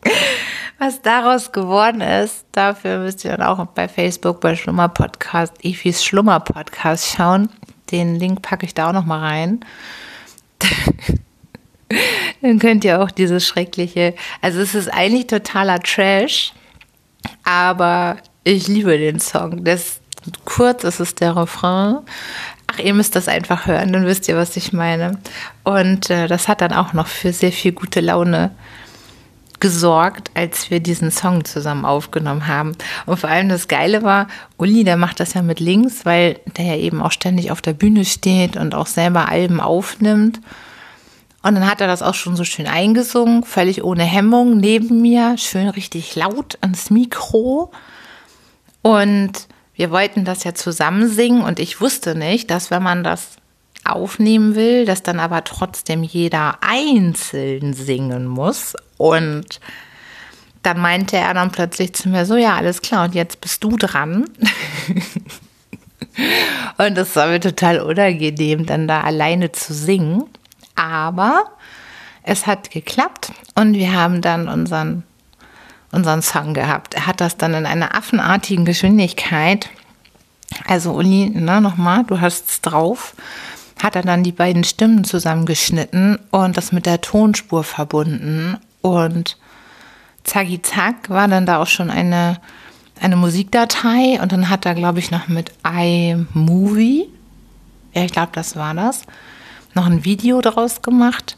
was 0.78 1.02
daraus 1.02 1.52
geworden 1.52 2.02
ist, 2.02 2.46
dafür 2.52 3.00
müsst 3.00 3.24
ihr 3.24 3.32
dann 3.32 3.48
auch 3.48 3.66
bei 3.68 3.88
Facebook 3.88 4.42
bei 4.42 4.56
Schlummer 4.56 4.90
Podcast, 4.90 5.54
Efis 5.64 6.04
Schlummer 6.04 6.40
Podcast 6.40 7.16
schauen. 7.16 7.50
Den 7.92 8.16
Link 8.16 8.42
packe 8.42 8.66
ich 8.66 8.74
da 8.74 8.90
auch 8.90 8.94
noch 8.94 9.06
mal 9.06 9.20
rein. 9.20 9.60
Dann 12.42 12.60
könnt 12.60 12.84
ihr 12.84 13.02
auch 13.02 13.12
dieses 13.12 13.46
schreckliche, 13.46 14.16
also 14.42 14.60
es 14.60 14.74
ist 14.76 14.92
eigentlich 14.92 15.28
totaler 15.28 15.80
Trash, 15.80 16.52
aber 17.44 18.18
ich 18.44 18.68
liebe 18.68 18.98
den 18.98 19.20
Song. 19.20 19.64
Das 19.64 20.00
kurz, 20.46 20.84
es 20.84 21.00
ist 21.00 21.22
der 21.22 21.36
Refrain. 21.36 22.00
Ach, 22.68 22.80
ihr 22.80 22.94
müsst 22.94 23.16
das 23.16 23.28
einfach 23.28 23.68
hören, 23.68 23.94
dann 23.94 24.08
wisst 24.08 24.28
ihr, 24.28 24.36
was 24.36 24.58
ich 24.58 24.74
meine. 24.74 25.20
Und 25.64 26.10
äh, 26.10 26.28
das 26.28 26.48
hat 26.48 26.62
dann 26.62 26.74
auch 26.74 26.94
noch 26.94 27.08
für 27.08 27.32
sehr 27.32 27.52
viel 27.52 27.74
gute 27.74 28.02
Laune 28.02 28.52
gesorgt, 29.60 30.32
als 30.34 30.70
wir 30.70 30.80
diesen 30.80 31.12
Song 31.12 31.46
zusammen 31.46 31.86
aufgenommen 31.86 32.48
haben. 32.48 32.76
Und 33.06 33.20
vor 33.20 33.30
allem 33.30 33.50
das 33.50 33.68
Geile 33.68 34.04
war, 34.04 34.28
Uli, 34.58 34.84
der 34.84 34.98
macht 34.98 35.20
das 35.20 35.34
ja 35.34 35.42
mit 35.42 35.60
links, 35.60 36.06
weil 36.06 36.40
der 36.58 36.66
ja 36.66 36.76
eben 36.76 37.02
auch 37.02 37.12
ständig 37.12 37.52
auf 37.52 37.62
der 37.62 37.74
Bühne 37.74 38.06
steht 38.06 38.58
und 38.58 38.76
auch 38.76 38.88
selber 38.88 39.30
Alben 39.30 39.60
aufnimmt. 39.60 40.40
Und 41.42 41.56
dann 41.56 41.70
hat 41.70 41.80
er 41.80 41.88
das 41.88 42.02
auch 42.02 42.16
schon 42.16 42.36
so 42.36 42.44
schön 42.44 42.66
eingesungen, 42.66 43.44
völlig 43.44 43.84
ohne 43.84 44.04
Hemmung, 44.04 44.58
neben 44.58 45.02
mir, 45.02 45.38
schön 45.38 45.70
richtig 45.70 46.16
laut 46.16 46.58
ans 46.62 46.90
Mikro. 46.90 47.72
Und 48.82 49.48
wir 49.76 49.92
wollten 49.92 50.26
das 50.26 50.44
ja 50.44 50.56
zusammen 50.56 51.08
singen 51.08 51.44
und 51.44 51.60
ich 51.60 51.82
wusste 51.82 52.16
nicht, 52.16 52.50
dass 52.50 52.72
wenn 52.72 52.82
man 52.82 53.04
das 53.04 53.38
aufnehmen 53.84 54.56
will, 54.56 54.86
dass 54.86 55.04
dann 55.04 55.20
aber 55.20 55.44
trotzdem 55.44 56.02
jeder 56.04 56.58
einzeln 56.62 57.74
singen 57.74 58.26
muss. 58.26 58.76
Und 58.98 59.60
dann 60.64 60.80
meinte 60.80 61.18
er 61.18 61.34
dann 61.34 61.52
plötzlich 61.52 61.94
zu 61.94 62.10
mir 62.10 62.26
so, 62.26 62.36
ja, 62.36 62.56
alles 62.56 62.82
klar, 62.82 63.06
und 63.06 63.16
jetzt 63.16 63.42
bist 63.42 63.64
du 63.64 63.78
dran. 63.78 64.26
und 66.78 66.96
das 66.96 67.16
war 67.16 67.28
mir 67.28 67.40
total 67.40 67.80
unangenehm, 67.80 68.66
dann 68.66 68.88
da 68.88 69.02
alleine 69.02 69.52
zu 69.52 69.74
singen. 69.74 70.24
Aber 70.76 71.44
es 72.24 72.48
hat 72.48 72.72
geklappt 72.72 73.32
und 73.54 73.74
wir 73.74 73.94
haben 73.94 74.22
dann 74.22 74.50
unseren, 74.50 75.04
unseren 75.92 76.22
Song 76.22 76.54
gehabt. 76.54 76.96
Er 76.96 77.06
hat 77.06 77.22
das 77.22 77.38
dann 77.38 77.54
in 77.54 77.66
einer 77.66 77.96
affenartigen 77.96 78.66
Geschwindigkeit. 78.66 79.70
Also 80.68 80.94
Uli, 80.94 81.30
ne, 81.30 81.62
nochmal, 81.62 82.04
du 82.06 82.20
hast 82.20 82.50
es 82.50 82.62
drauf 82.62 83.14
hat 83.82 83.96
er 83.96 84.04
dann 84.04 84.24
die 84.24 84.32
beiden 84.32 84.64
Stimmen 84.64 85.04
zusammengeschnitten 85.04 86.18
und 86.32 86.58
das 86.58 86.72
mit 86.72 86.86
der 86.86 87.02
Tonspur 87.02 87.64
verbunden. 87.64 88.58
Und 88.86 89.38
zacki 90.24 90.62
zack 90.62 91.10
war 91.10 91.28
dann 91.28 91.48
da 91.48 91.58
auch 91.58 91.68
schon 91.68 91.90
eine, 91.90 92.40
eine 93.02 93.16
Musikdatei 93.16 94.20
und 94.22 94.32
dann 94.32 94.50
hat 94.50 94.68
er, 94.68 94.76
glaube 94.76 95.00
ich, 95.00 95.10
noch 95.10 95.28
mit 95.28 95.52
iMovie, 95.64 97.10
ja, 97.94 98.04
ich 98.04 98.12
glaube, 98.12 98.30
das 98.34 98.56
war 98.56 98.76
das, 98.76 99.02
noch 99.74 99.88
ein 99.88 100.06
Video 100.06 100.40
daraus 100.42 100.84
gemacht, 100.84 101.36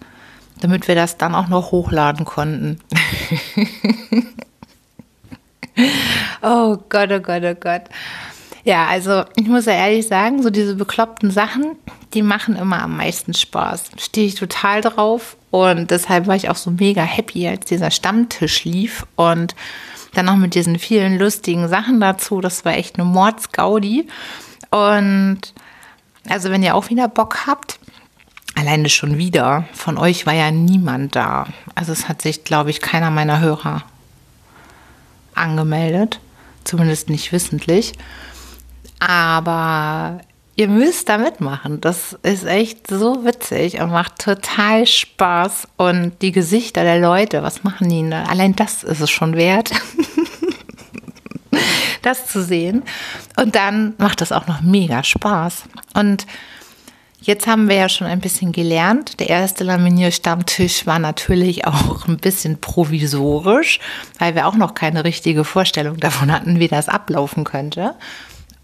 damit 0.60 0.90
wir 0.90 0.96
das 0.96 1.18
dann 1.18 1.36
auch 1.36 1.48
noch 1.48 1.72
hochladen 1.72 2.26
konnten. 2.26 2.82
oh 6.42 6.78
Gott, 6.90 7.12
oh 7.12 7.20
Gott, 7.22 7.44
oh 7.44 7.56
Gott. 7.56 7.84
Ja, 8.68 8.88
also 8.88 9.24
ich 9.38 9.48
muss 9.48 9.66
ja 9.66 9.72
ehrlich 9.72 10.08
sagen, 10.08 10.44
so 10.44 10.50
diese 10.50 10.76
bekloppten 10.76 11.32
Sachen, 11.32 11.78
die 12.14 12.22
machen 12.22 12.58
immer 12.58 12.82
am 12.82 12.98
meisten 12.98 13.34
Spaß. 13.34 13.92
Stehe 13.98 14.28
ich 14.28 14.36
total 14.36 14.82
drauf 14.82 15.38
und 15.52 15.90
deshalb 15.90 16.28
war 16.28 16.36
ich 16.36 16.50
auch 16.50 16.58
so 16.58 16.72
mega 16.72 17.02
happy, 17.02 17.48
als 17.48 17.66
dieser 17.66 17.92
Stammtisch 17.92 18.66
lief 18.66 19.08
und 19.16 19.56
dann 20.16 20.26
noch 20.26 20.36
mit 20.36 20.54
diesen 20.54 20.80
vielen 20.80 21.18
lustigen 21.18 21.70
Sachen 21.70 22.02
dazu. 22.02 22.42
Das 22.42 22.66
war 22.66 22.74
echt 22.74 23.00
eine 23.00 23.06
Mordsgaudi. 23.06 24.10
Und 24.70 25.40
also 26.28 26.50
wenn 26.50 26.62
ihr 26.62 26.76
auch 26.76 26.90
wieder 26.90 27.08
Bock 27.08 27.48
habt, 27.48 27.80
alleine 28.54 28.90
schon 28.90 29.18
wieder, 29.18 29.64
von 29.72 29.98
euch 29.98 30.26
war 30.26 30.34
ja 30.34 30.52
niemand 30.52 31.16
da. 31.16 31.48
Also 31.74 31.94
es 31.94 32.10
hat 32.10 32.22
sich, 32.22 32.44
glaube 32.44 32.72
ich, 32.72 32.82
keiner 32.82 33.12
meiner 33.12 33.40
Hörer 33.40 33.84
angemeldet, 35.36 36.20
zumindest 36.66 37.10
nicht 37.10 37.32
wissentlich. 37.32 37.94
Aber 39.00 40.20
ihr 40.58 40.68
müsst 40.68 41.08
da 41.08 41.18
mitmachen. 41.18 41.80
Das 41.80 42.18
ist 42.24 42.46
echt 42.46 42.88
so 42.88 43.24
witzig 43.24 43.80
und 43.80 43.92
macht 43.92 44.20
total 44.20 44.86
Spaß. 44.86 45.68
Und 45.78 46.14
die 46.22 46.32
Gesichter 46.32 46.84
der 46.84 47.00
Leute, 47.00 47.44
was 47.44 47.64
machen 47.64 47.90
die 47.90 48.10
da? 48.10 48.24
Allein 48.24 48.56
das 48.56 48.84
ist 48.84 49.00
es 49.00 49.10
schon 49.10 49.36
wert. 49.36 49.72
das 52.02 52.28
zu 52.28 52.44
sehen. 52.44 52.84
Und 53.40 53.56
dann 53.56 53.94
macht 53.98 54.22
das 54.22 54.32
auch 54.32 54.48
noch 54.48 54.62
mega 54.62 55.04
Spaß. 55.04 55.64
Und 55.94 56.26
jetzt 57.22 57.46
haben 57.46 57.70
wir 57.70 57.76
ja 57.76 57.90
schon 57.90 58.08
ein 58.08 58.20
bisschen 58.20 58.52
gelernt. 58.52 59.20
Der 59.20 59.30
erste 59.30 59.64
Laminier-Stammtisch 59.64 60.88
war 60.88 60.98
natürlich 60.98 61.68
auch 61.68 62.08
ein 62.08 62.18
bisschen 62.18 62.60
provisorisch, 62.60 63.80
weil 64.18 64.34
wir 64.34 64.48
auch 64.48 64.56
noch 64.56 64.74
keine 64.74 65.04
richtige 65.04 65.44
Vorstellung 65.44 65.98
davon 65.98 66.32
hatten, 66.32 66.60
wie 66.60 66.68
das 66.68 66.90
ablaufen 66.90 67.44
könnte. 67.44 67.94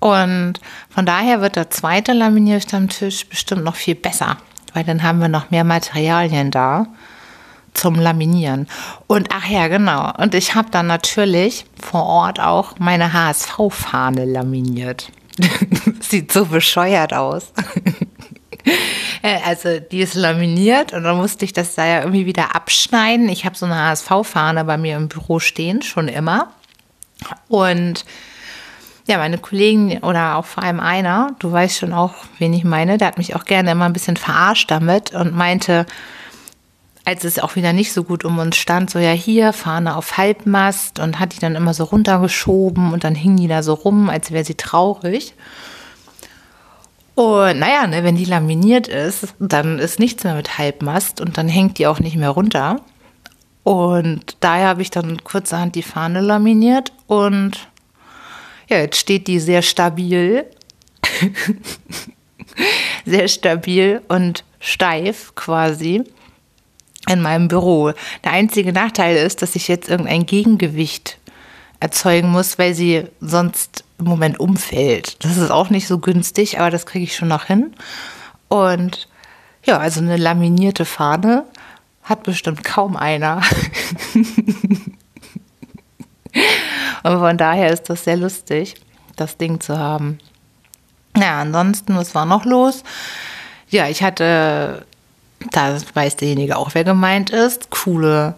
Und 0.03 0.55
von 0.89 1.05
daher 1.05 1.39
wird 1.39 1.55
der 1.55 1.69
zweite 1.69 2.11
Laminierstammtisch 2.11 3.25
bestimmt 3.29 3.63
noch 3.63 3.77
viel 3.77 3.95
besser, 3.95 4.35
weil 4.73 4.83
dann 4.83 5.01
haben 5.01 5.21
wir 5.21 5.29
noch 5.29 5.49
mehr 5.49 5.63
Materialien 5.63 6.51
da 6.51 6.87
zum 7.73 7.95
Laminieren. 7.95 8.67
Und 9.07 9.29
ach 9.31 9.47
ja, 9.47 9.69
genau. 9.69 10.11
Und 10.17 10.35
ich 10.35 10.55
habe 10.55 10.69
dann 10.71 10.87
natürlich 10.87 11.63
vor 11.81 12.03
Ort 12.03 12.41
auch 12.41 12.79
meine 12.79 13.13
HSV-Fahne 13.13 14.25
laminiert. 14.25 15.09
Sieht 16.01 16.33
so 16.33 16.45
bescheuert 16.45 17.13
aus. 17.13 17.53
Äh, 19.21 19.39
also 19.45 19.79
die 19.79 19.99
ist 19.99 20.13
laminiert 20.13 20.93
und 20.93 21.03
dann 21.03 21.17
musste 21.17 21.43
ich 21.43 21.51
das 21.51 21.75
da 21.75 21.85
ja 21.85 21.99
irgendwie 21.99 22.25
wieder 22.25 22.55
abschneiden. 22.55 23.27
Ich 23.27 23.45
habe 23.45 23.57
so 23.57 23.65
eine 23.65 23.75
HSV-Fahne 23.75 24.63
bei 24.63 24.77
mir 24.77 24.95
im 24.95 25.09
Büro 25.09 25.39
stehen, 25.39 25.81
schon 25.81 26.07
immer. 26.07 26.53
Und 27.49 28.05
ja, 29.05 29.17
meine 29.17 29.37
Kollegen 29.37 29.97
oder 29.99 30.37
auch 30.37 30.45
vor 30.45 30.63
allem 30.63 30.79
einer, 30.79 31.35
du 31.39 31.51
weißt 31.51 31.77
schon 31.77 31.93
auch, 31.93 32.13
wen 32.39 32.53
ich 32.53 32.63
meine, 32.63 32.97
der 32.97 33.07
hat 33.07 33.17
mich 33.17 33.35
auch 33.35 33.45
gerne 33.45 33.71
immer 33.71 33.85
ein 33.85 33.93
bisschen 33.93 34.15
verarscht 34.15 34.71
damit 34.71 35.13
und 35.13 35.35
meinte, 35.35 35.85
als 37.05 37.25
es 37.25 37.39
auch 37.39 37.55
wieder 37.57 37.73
nicht 37.73 37.91
so 37.91 38.03
gut 38.03 38.23
um 38.23 38.39
uns 38.39 38.55
stand, 38.55 38.89
so 38.89 38.99
ja 38.99 39.11
hier, 39.11 39.51
Fahne 39.51 39.97
auf 39.97 40.17
Halbmast 40.17 40.99
und 40.99 41.19
hat 41.19 41.35
die 41.35 41.39
dann 41.39 41.55
immer 41.55 41.73
so 41.73 41.83
runtergeschoben 41.83 42.93
und 42.93 43.03
dann 43.03 43.15
hing 43.15 43.35
die 43.35 43.49
da 43.49 43.61
so 43.61 43.73
rum, 43.73 44.09
als 44.09 44.31
wäre 44.31 44.45
sie 44.45 44.55
traurig. 44.55 45.33
Und 47.15 47.59
naja, 47.59 47.85
ne, 47.87 48.03
wenn 48.03 48.15
die 48.15 48.25
laminiert 48.25 48.87
ist, 48.87 49.35
dann 49.39 49.79
ist 49.79 49.99
nichts 49.99 50.23
mehr 50.23 50.35
mit 50.35 50.57
Halbmast 50.57 51.19
und 51.19 51.37
dann 51.37 51.49
hängt 51.49 51.77
die 51.77 51.87
auch 51.87 51.99
nicht 51.99 52.15
mehr 52.15 52.29
runter. 52.29 52.77
Und 53.63 54.37
daher 54.39 54.69
habe 54.69 54.81
ich 54.81 54.89
dann 54.89 55.23
kurzerhand 55.23 55.75
die 55.75 55.83
Fahne 55.83 56.21
laminiert 56.21 56.91
und 57.07 57.67
ja, 58.69 58.77
jetzt 58.77 58.97
steht 58.97 59.27
die 59.27 59.39
sehr 59.39 59.61
stabil. 59.61 60.45
sehr 63.05 63.27
stabil 63.27 64.01
und 64.07 64.43
steif 64.59 65.35
quasi 65.35 66.03
in 67.09 67.21
meinem 67.21 67.47
Büro. 67.47 67.91
Der 68.23 68.31
einzige 68.31 68.71
Nachteil 68.71 69.17
ist, 69.17 69.41
dass 69.41 69.55
ich 69.55 69.67
jetzt 69.67 69.89
irgendein 69.89 70.25
Gegengewicht 70.25 71.17
erzeugen 71.79 72.29
muss, 72.29 72.57
weil 72.57 72.73
sie 72.73 73.03
sonst 73.19 73.83
im 73.99 74.05
Moment 74.05 74.39
umfällt. 74.39 75.23
Das 75.23 75.37
ist 75.37 75.51
auch 75.51 75.69
nicht 75.69 75.87
so 75.87 75.99
günstig, 75.99 76.59
aber 76.59 76.69
das 76.69 76.85
kriege 76.85 77.03
ich 77.03 77.15
schon 77.15 77.27
noch 77.27 77.45
hin. 77.45 77.73
Und 78.47 79.09
ja, 79.65 79.77
also 79.77 79.99
eine 79.99 80.17
laminierte 80.17 80.85
Fahne 80.85 81.45
hat 82.03 82.23
bestimmt 82.23 82.63
kaum 82.63 82.95
einer. 82.95 83.41
Und 87.03 87.19
von 87.19 87.37
daher 87.37 87.71
ist 87.71 87.89
das 87.89 88.03
sehr 88.05 88.17
lustig, 88.17 88.75
das 89.15 89.37
Ding 89.37 89.59
zu 89.59 89.77
haben. 89.77 90.19
Ja, 91.15 91.41
ansonsten, 91.41 91.95
was 91.95 92.15
war 92.15 92.25
noch 92.25 92.45
los? 92.45 92.83
Ja, 93.69 93.87
ich 93.87 94.01
hatte, 94.01 94.85
da 95.51 95.77
weiß 95.93 96.15
derjenige 96.15 96.57
auch, 96.57 96.71
wer 96.73 96.83
gemeint 96.83 97.29
ist, 97.29 97.69
coole 97.69 98.35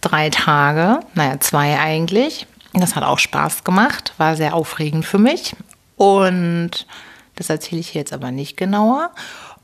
drei 0.00 0.30
Tage, 0.30 1.00
naja, 1.14 1.38
zwei 1.40 1.78
eigentlich. 1.78 2.46
Das 2.72 2.94
hat 2.94 3.04
auch 3.04 3.18
Spaß 3.18 3.64
gemacht, 3.64 4.14
war 4.18 4.36
sehr 4.36 4.54
aufregend 4.54 5.04
für 5.04 5.18
mich. 5.18 5.56
Und 5.96 6.86
das 7.36 7.50
erzähle 7.50 7.80
ich 7.80 7.94
jetzt 7.94 8.12
aber 8.12 8.30
nicht 8.30 8.56
genauer. 8.56 9.10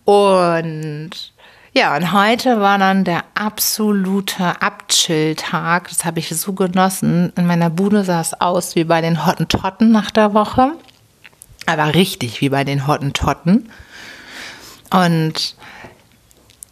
Und 0.05 1.33
ja, 1.76 1.95
und 1.95 2.12
heute 2.12 2.59
war 2.59 2.78
dann 2.78 3.04
der 3.04 3.23
absolute 3.35 4.62
Abchill-Tag. 4.62 5.90
Das 5.90 6.06
habe 6.06 6.21
ich 6.21 6.30
so 6.30 6.54
genossen. 6.54 7.35
In 7.37 7.47
meiner 7.47 7.68
Bude 7.68 8.02
sah 8.02 8.23
es 8.23 8.33
aus 8.40 8.76
wie 8.76 8.85
bei 8.85 9.02
den 9.02 9.26
Hottentotten 9.26 9.92
nach 9.92 10.11
der 10.11 10.33
Woche. 10.33 10.73
Aber 11.66 11.92
richtig 11.92 12.40
wie 12.40 12.49
bei 12.49 12.64
den 12.64 12.87
Hottentotten. 12.87 13.71
Und 14.90 15.54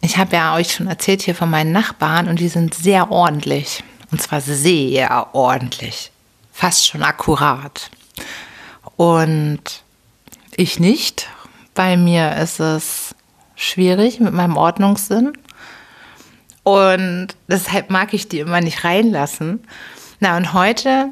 ich 0.01 0.17
habe 0.17 0.35
ja 0.37 0.55
euch 0.55 0.73
schon 0.73 0.87
erzählt 0.87 1.21
hier 1.21 1.35
von 1.35 1.51
meinen 1.51 1.71
Nachbarn 1.71 2.27
und 2.27 2.39
die 2.39 2.49
sind 2.49 2.73
sehr 2.73 3.11
ordentlich. 3.11 3.83
Und 4.11 4.23
zwar 4.23 4.41
sehr 4.41 5.27
ordentlich. 5.35 6.11
Fast 6.51 6.87
schon 6.87 7.03
akkurat. 7.03 7.91
Und 8.95 9.61
ich 10.55 10.79
nicht. 10.79 11.27
Bei 11.75 11.95
mir 11.95 12.37
ist 12.37 12.59
es 12.59 13.04
schwierig 13.55 14.19
mit 14.19 14.33
meinem 14.33 14.57
Ordnungssinn. 14.57 15.33
Und 16.63 17.27
deshalb 17.47 17.89
mag 17.89 18.13
ich 18.13 18.27
die 18.27 18.39
immer 18.39 18.61
nicht 18.61 18.83
reinlassen. 18.83 19.63
Na, 20.19 20.37
und 20.37 20.53
heute 20.53 21.11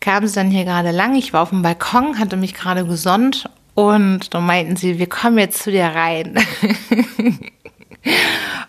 kam 0.00 0.26
sie 0.26 0.34
dann 0.34 0.50
hier 0.50 0.64
gerade 0.64 0.90
lang. 0.90 1.14
Ich 1.14 1.32
war 1.32 1.42
auf 1.42 1.50
dem 1.50 1.62
Balkon, 1.62 2.18
hatte 2.18 2.36
mich 2.36 2.54
gerade 2.54 2.86
gesonnt 2.86 3.50
und 3.74 4.32
dann 4.34 4.46
meinten 4.46 4.76
sie, 4.76 4.98
wir 4.98 5.08
kommen 5.08 5.38
jetzt 5.38 5.62
zu 5.62 5.70
dir 5.70 5.86
rein. 5.86 6.38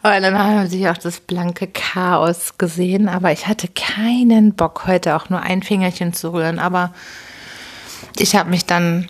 Und 0.04 0.22
dann 0.24 0.38
haben 0.38 0.68
sie 0.68 0.90
auch 0.90 0.98
das 0.98 1.20
blanke 1.20 1.68
Chaos 1.68 2.58
gesehen, 2.58 3.08
aber 3.08 3.32
ich 3.32 3.48
hatte 3.48 3.68
keinen 3.68 4.56
Bock, 4.56 4.88
heute 4.88 5.16
auch 5.16 5.30
nur 5.30 5.42
ein 5.42 5.62
Fingerchen 5.62 6.12
zu 6.14 6.34
rühren. 6.34 6.58
Aber 6.58 6.92
ich 8.18 8.36
habe 8.36 8.50
mich 8.50 8.66
dann 8.66 9.10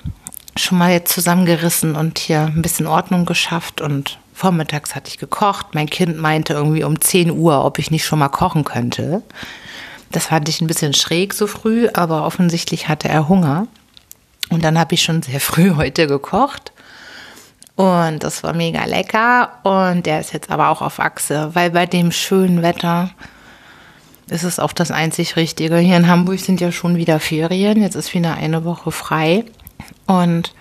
schon 0.63 0.77
mal 0.77 0.91
jetzt 0.91 1.13
zusammengerissen 1.13 1.95
und 1.95 2.19
hier 2.19 2.41
ein 2.41 2.61
bisschen 2.61 2.87
Ordnung 2.87 3.25
geschafft 3.25 3.81
und 3.81 4.19
vormittags 4.33 4.95
hatte 4.95 5.09
ich 5.09 5.17
gekocht. 5.17 5.67
Mein 5.73 5.89
Kind 5.89 6.17
meinte 6.17 6.53
irgendwie 6.53 6.83
um 6.83 6.99
10 6.99 7.31
Uhr, 7.31 7.63
ob 7.63 7.79
ich 7.79 7.91
nicht 7.91 8.05
schon 8.05 8.19
mal 8.19 8.29
kochen 8.29 8.63
könnte. 8.63 9.21
Das 10.11 10.27
fand 10.27 10.49
ich 10.49 10.61
ein 10.61 10.67
bisschen 10.67 10.93
schräg 10.93 11.33
so 11.33 11.47
früh, 11.47 11.87
aber 11.93 12.25
offensichtlich 12.25 12.89
hatte 12.89 13.07
er 13.07 13.29
Hunger. 13.29 13.67
Und 14.49 14.63
dann 14.63 14.77
habe 14.77 14.95
ich 14.95 15.03
schon 15.03 15.21
sehr 15.21 15.39
früh 15.41 15.75
heute 15.75 16.07
gekocht. 16.07 16.71
Und 17.75 18.23
das 18.23 18.43
war 18.43 18.53
mega 18.53 18.83
lecker. 18.85 19.51
Und 19.63 20.05
der 20.05 20.19
ist 20.19 20.33
jetzt 20.33 20.51
aber 20.51 20.69
auch 20.69 20.81
auf 20.81 20.99
Achse, 20.99 21.51
weil 21.53 21.71
bei 21.71 21.85
dem 21.85 22.11
schönen 22.11 22.61
Wetter 22.61 23.11
ist 24.29 24.43
es 24.43 24.59
auch 24.59 24.73
das 24.73 24.91
einzig 24.91 25.35
Richtige. 25.35 25.77
Hier 25.77 25.97
in 25.97 26.07
Hamburg 26.07 26.39
sind 26.39 26.61
ja 26.61 26.71
schon 26.71 26.95
wieder 26.95 27.19
Ferien. 27.19 27.81
Jetzt 27.81 27.95
ist 27.95 28.13
wieder 28.13 28.35
eine 28.35 28.63
Woche 28.65 28.91
frei. 28.91 29.45
Und 30.11 30.53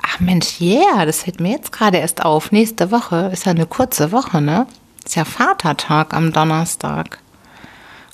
ach 0.00 0.20
Mensch, 0.20 0.60
yeah, 0.60 1.04
das 1.04 1.24
fällt 1.24 1.40
mir 1.40 1.50
jetzt 1.50 1.72
gerade 1.72 1.98
erst 1.98 2.24
auf. 2.24 2.52
Nächste 2.52 2.92
Woche 2.92 3.30
ist 3.32 3.46
ja 3.46 3.50
eine 3.50 3.66
kurze 3.66 4.12
Woche, 4.12 4.40
ne? 4.40 4.68
Ist 5.04 5.16
ja 5.16 5.24
Vatertag 5.24 6.14
am 6.14 6.32
Donnerstag. 6.32 7.18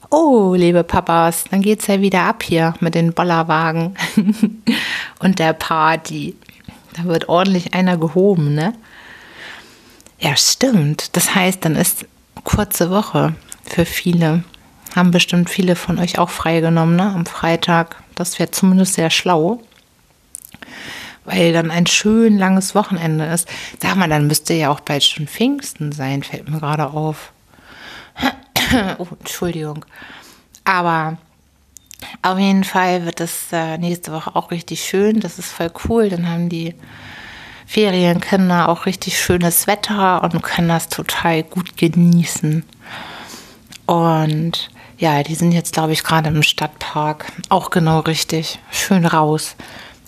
Oh, 0.09 0.55
liebe 0.55 0.85
Papas, 0.85 1.44
dann 1.51 1.61
geht's 1.61 1.88
ja 1.88 2.01
wieder 2.01 2.22
ab 2.22 2.42
hier 2.42 2.72
mit 2.81 2.94
den 2.94 3.12
Bollerwagen 3.12 3.96
und 5.18 5.38
der 5.38 5.53
Party. 5.53 6.35
Da 6.96 7.05
wird 7.05 7.29
ordentlich 7.29 7.74
einer 7.74 7.98
gehoben, 7.98 8.55
ne? 8.55 8.72
Ja, 10.18 10.37
stimmt. 10.37 11.14
Das 11.16 11.35
heißt, 11.35 11.66
dann 11.66 11.77
ist 11.77 12.07
kurze 12.44 12.90
Woche 12.90 13.35
für 13.62 13.85
viele. 13.85 14.42
Haben 14.96 15.11
bestimmt 15.11 15.51
viele 15.51 15.77
von 15.77 15.98
euch 15.98 16.18
auch 16.18 16.31
freigenommen, 16.31 16.96
ne? 16.96 17.12
Am 17.14 17.27
Freitag. 17.27 18.03
Das 18.14 18.38
wäre 18.38 18.51
zumindest 18.51 18.94
sehr 18.94 19.11
schlau 19.11 19.61
weil 21.24 21.52
dann 21.52 21.70
ein 21.70 21.87
schön 21.87 22.38
langes 22.38 22.74
Wochenende 22.74 23.26
ist. 23.26 23.48
Sag 23.81 23.96
mal, 23.96 24.09
dann 24.09 24.26
müsste 24.26 24.54
ja 24.54 24.70
auch 24.70 24.81
bald 24.81 25.04
schon 25.04 25.26
Pfingsten 25.26 25.92
sein, 25.92 26.22
fällt 26.22 26.48
mir 26.48 26.59
gerade 26.59 26.88
auf. 26.88 27.33
oh, 28.98 29.07
Entschuldigung. 29.18 29.85
Aber 30.64 31.18
auf 32.22 32.38
jeden 32.38 32.64
Fall 32.64 33.04
wird 33.04 33.20
es 33.20 33.52
äh, 33.52 33.78
nächste 33.78 34.12
Woche 34.12 34.35
auch 34.37 34.50
richtig 34.50 34.85
schön. 34.85 35.20
Das 35.20 35.38
ist 35.38 35.50
voll 35.50 35.70
cool. 35.88 36.09
Dann 36.09 36.28
haben 36.28 36.48
die 36.48 36.74
Ferienkinder 37.66 38.68
auch 38.68 38.87
richtig 38.87 39.20
schönes 39.20 39.66
Wetter 39.66 40.22
und 40.22 40.42
können 40.42 40.68
das 40.68 40.88
total 40.88 41.42
gut 41.42 41.76
genießen. 41.76 42.64
Und 43.87 44.70
ja, 44.98 45.22
die 45.22 45.35
sind 45.35 45.52
jetzt, 45.52 45.74
glaube 45.74 45.92
ich, 45.92 46.02
gerade 46.02 46.28
im 46.28 46.42
Stadtpark. 46.42 47.31
Auch 47.50 47.70
genau 47.70 48.00
richtig. 48.00 48.59
Schön 48.70 49.07
raus. 49.07 49.54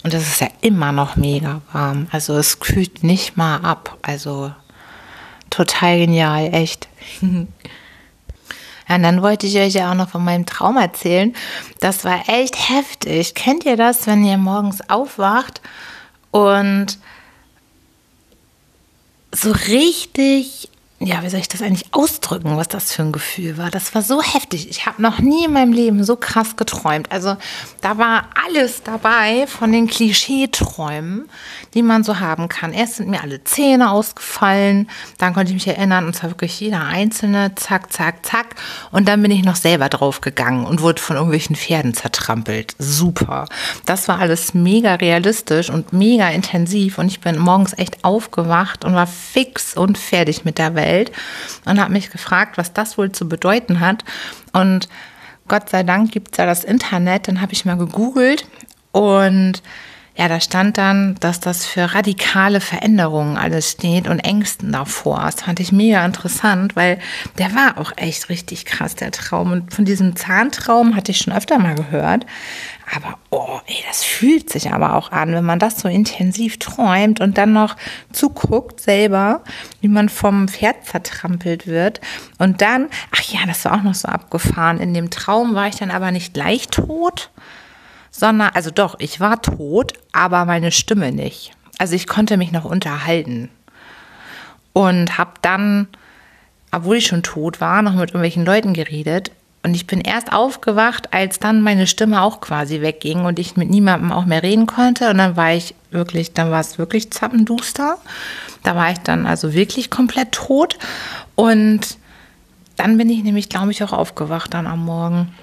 Und 0.03 0.15
es 0.15 0.27
ist 0.27 0.41
ja 0.41 0.49
immer 0.63 0.93
noch 0.93 1.17
mega 1.17 1.61
warm. 1.73 2.07
Also 2.11 2.37
es 2.37 2.61
kühlt 2.61 3.03
nicht 3.03 3.37
mal 3.37 3.57
ab. 3.59 3.99
Also 4.03 4.53
total 5.51 5.99
genial, 5.99 6.55
echt. 6.55 6.89
Ja, 7.21 8.97
und 8.97 9.03
dann 9.03 9.23
wollte 9.23 9.47
ich 9.47 9.57
euch 9.57 9.75
ja 9.75 9.91
auch 9.91 9.95
noch 9.95 10.09
von 10.09 10.25
meinem 10.25 10.47
Traum 10.47 10.77
erzählen. 10.77 11.35
Das 11.81 12.05
war 12.05 12.29
echt 12.29 12.71
heftig. 12.71 13.35
Kennt 13.35 13.65
ihr 13.65 13.77
das, 13.77 14.07
wenn 14.07 14.25
ihr 14.25 14.39
morgens 14.39 14.89
aufwacht 14.89 15.61
und 16.31 16.99
so 19.33 19.53
richtig 19.53 20.71
ja, 21.03 21.23
wie 21.23 21.31
soll 21.31 21.41
ich 21.41 21.49
das 21.49 21.63
eigentlich 21.63 21.87
ausdrücken, 21.93 22.59
was 22.59 22.69
das 22.69 22.93
für 22.93 23.01
ein 23.01 23.11
Gefühl 23.11 23.57
war? 23.57 23.71
Das 23.71 23.95
war 23.95 24.03
so 24.03 24.21
heftig. 24.21 24.69
Ich 24.69 24.85
habe 24.85 25.01
noch 25.01 25.19
nie 25.19 25.47
in 25.47 25.53
meinem 25.55 25.73
Leben 25.73 26.05
so 26.05 26.15
krass 26.15 26.57
geträumt. 26.57 27.11
Also 27.11 27.39
da 27.81 27.97
war 27.97 28.29
alles 28.47 28.83
dabei 28.83 29.47
von 29.47 29.73
den 29.73 29.87
Klischeeträumen, 29.87 31.31
die 31.73 31.83
man 31.83 32.05
so 32.05 32.21
haben 32.21 32.51
kann. 32.51 32.75
Erst 32.75 32.97
sind 32.97 33.09
mir 33.09 33.23
alle 33.23 33.43
Zähne 33.45 33.91
ausgefallen, 33.91 34.91
dann 35.17 35.33
konnte 35.33 35.53
ich 35.53 35.55
mich 35.55 35.75
erinnern, 35.75 36.05
und 36.05 36.15
zwar 36.15 36.33
wirklich 36.33 36.61
jeder 36.61 36.85
einzelne, 36.85 37.55
zack, 37.55 37.91
zack, 37.91 38.27
zack. 38.27 38.57
Und 38.91 39.09
dann 39.09 39.23
bin 39.23 39.31
ich 39.31 39.43
noch 39.43 39.57
selber 39.57 39.89
draufgegangen 39.89 40.67
und 40.67 40.83
wurde 40.83 41.01
von 41.01 41.17
irgendwelchen 41.17 41.57
Pferden 41.57 41.95
zertrampelt. 41.95 42.75
Super. 42.79 43.47
Das 43.87 44.07
war 44.07 44.19
alles 44.19 44.53
mega 44.53 44.97
realistisch 44.97 45.71
und 45.71 45.95
mega 45.95 46.29
intensiv. 46.29 46.99
Und 46.99 47.07
ich 47.07 47.21
bin 47.21 47.39
morgens 47.39 47.73
echt 47.79 48.05
aufgewacht 48.05 48.85
und 48.85 48.95
war 48.95 49.07
fix 49.07 49.75
und 49.75 49.97
fertig 49.97 50.45
mit 50.45 50.59
der 50.59 50.75
Welt. 50.75 50.90
Welt 50.91 51.13
und 51.65 51.81
habe 51.81 51.93
mich 51.93 52.11
gefragt, 52.11 52.59
was 52.59 52.73
das 52.73 52.99
wohl 52.99 53.13
zu 53.13 53.29
bedeuten 53.29 53.81
hat. 53.81 54.05
Und 54.53 54.89
Gott 55.49 55.69
sei 55.71 55.83
Dank 55.83 56.13
gibt 56.13 56.33
es 56.33 56.39
ja 56.39 56.47
das 56.47 56.65
Internet. 56.65 57.29
Dann 57.29 57.41
habe 57.41 57.53
ich 57.53 57.65
mal 57.65 57.77
gegoogelt 57.77 58.47
und 58.93 59.63
ja, 60.17 60.29
da 60.29 60.41
stand 60.41 60.77
dann, 60.77 61.15
dass 61.21 61.41
das 61.41 61.65
für 61.65 61.95
radikale 61.95 62.61
Veränderungen 62.61 63.39
alles 63.39 63.71
steht 63.71 64.07
und 64.07 64.19
Ängsten 64.19 64.71
davor. 64.71 65.23
Das 65.25 65.43
fand 65.43 65.61
ich 65.61 65.73
mega 65.73 66.05
interessant, 66.05 66.77
weil 66.77 66.99
der 67.39 67.55
war 67.55 67.79
auch 67.79 67.93
echt 67.97 68.29
richtig 68.29 68.67
krass, 68.67 68.97
der 68.97 69.13
Traum. 69.13 69.53
Und 69.53 69.73
von 69.73 69.85
diesem 69.85 70.17
Zahntraum 70.17 70.95
hatte 70.95 71.13
ich 71.13 71.19
schon 71.19 71.33
öfter 71.33 71.59
mal 71.59 71.75
gehört. 71.75 72.27
Aber, 72.95 73.19
oh, 73.31 73.61
ey, 73.67 73.77
das 73.87 74.03
fühlt 74.03 74.51
sich 74.51 74.73
aber 74.73 74.97
auch 74.97 75.13
an, 75.13 75.33
wenn 75.33 75.45
man 75.45 75.61
das 75.61 75.79
so 75.81 75.89
intensiv 75.89 76.59
träumt 76.59 77.21
und 77.21 77.39
dann 77.39 77.53
noch 77.53 77.77
zuguckt 78.13 78.81
selber, 78.81 79.43
wie 79.81 79.89
man 79.89 80.09
vom 80.09 80.49
Pferd 80.49 80.87
zertrampelt 80.87 81.67
wird. 81.67 82.01
Und 82.39 82.63
dann, 82.63 82.89
ach 83.15 83.23
ja, 83.23 83.41
das 83.47 83.65
war 83.65 83.75
auch 83.79 83.83
noch 83.83 83.95
so 83.95 84.09
abgefahren. 84.09 84.81
In 84.81 84.93
dem 84.93 85.11
Traum 85.11 85.55
war 85.55 85.69
ich 85.69 85.77
dann 85.77 85.93
aber 85.93 86.11
nicht 86.11 86.37
leicht 86.37 86.73
tot, 86.73 87.31
sondern, 88.11 88.51
also 88.55 88.71
doch, 88.71 88.97
ich 88.99 89.21
war 89.21 89.41
tot, 89.41 89.93
aber 90.13 90.45
meine 90.45 90.73
Stimme 90.73 91.13
nicht. 91.13 91.53
Also 91.79 91.95
ich 91.95 92.09
konnte 92.09 92.37
mich 92.37 92.51
noch 92.51 92.65
unterhalten. 92.65 93.51
Und 94.73 95.17
habe 95.17 95.33
dann, 95.43 95.89
obwohl 96.73 96.97
ich 96.97 97.07
schon 97.07 97.23
tot 97.23 97.61
war, 97.61 97.83
noch 97.83 97.95
mit 97.95 98.11
irgendwelchen 98.11 98.45
Leuten 98.45 98.73
geredet 98.73 99.31
und 99.63 99.75
ich 99.75 99.87
bin 99.87 100.01
erst 100.01 100.33
aufgewacht, 100.33 101.13
als 101.13 101.39
dann 101.39 101.61
meine 101.61 101.87
Stimme 101.87 102.23
auch 102.23 102.41
quasi 102.41 102.81
wegging 102.81 103.27
und 103.27 103.39
ich 103.39 103.57
mit 103.57 103.69
niemandem 103.69 104.11
auch 104.11 104.25
mehr 104.25 104.43
reden 104.43 104.67
konnte. 104.67 105.11
Und 105.11 105.19
dann 105.19 105.37
war 105.37 105.53
ich 105.53 105.75
wirklich, 105.91 106.33
dann 106.33 106.51
war 106.51 106.61
es 106.61 106.79
wirklich 106.79 107.11
zappenduster. 107.11 107.99
Da 108.63 108.75
war 108.75 108.91
ich 108.91 108.99
dann 108.99 109.27
also 109.27 109.53
wirklich 109.53 109.91
komplett 109.91 110.33
tot. 110.33 110.79
Und 111.35 111.99
dann 112.77 112.97
bin 112.97 113.11
ich 113.11 113.23
nämlich, 113.23 113.51
glaube 113.51 113.71
ich, 113.71 113.83
auch 113.85 113.93
aufgewacht 113.93 114.55
dann 114.55 114.67
am 114.67 114.83
Morgen. 114.83 115.35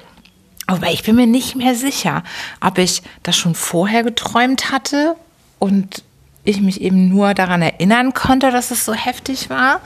Aber 0.66 0.92
ich 0.92 1.04
bin 1.04 1.16
mir 1.16 1.28
nicht 1.28 1.56
mehr 1.56 1.76
sicher, 1.76 2.24
ob 2.60 2.80
ich 2.80 3.04
das 3.22 3.38
schon 3.38 3.54
vorher 3.54 4.02
geträumt 4.04 4.72
hatte 4.72 5.16
und 5.60 6.04
ich 6.44 6.60
mich 6.62 6.82
eben 6.82 7.08
nur 7.10 7.36
daran 7.36 7.62
erinnern 7.62 8.14
konnte, 8.14 8.52
dass 8.52 8.72
es 8.72 8.84
so 8.84 8.94
heftig 8.94 9.52
war. 9.52 9.80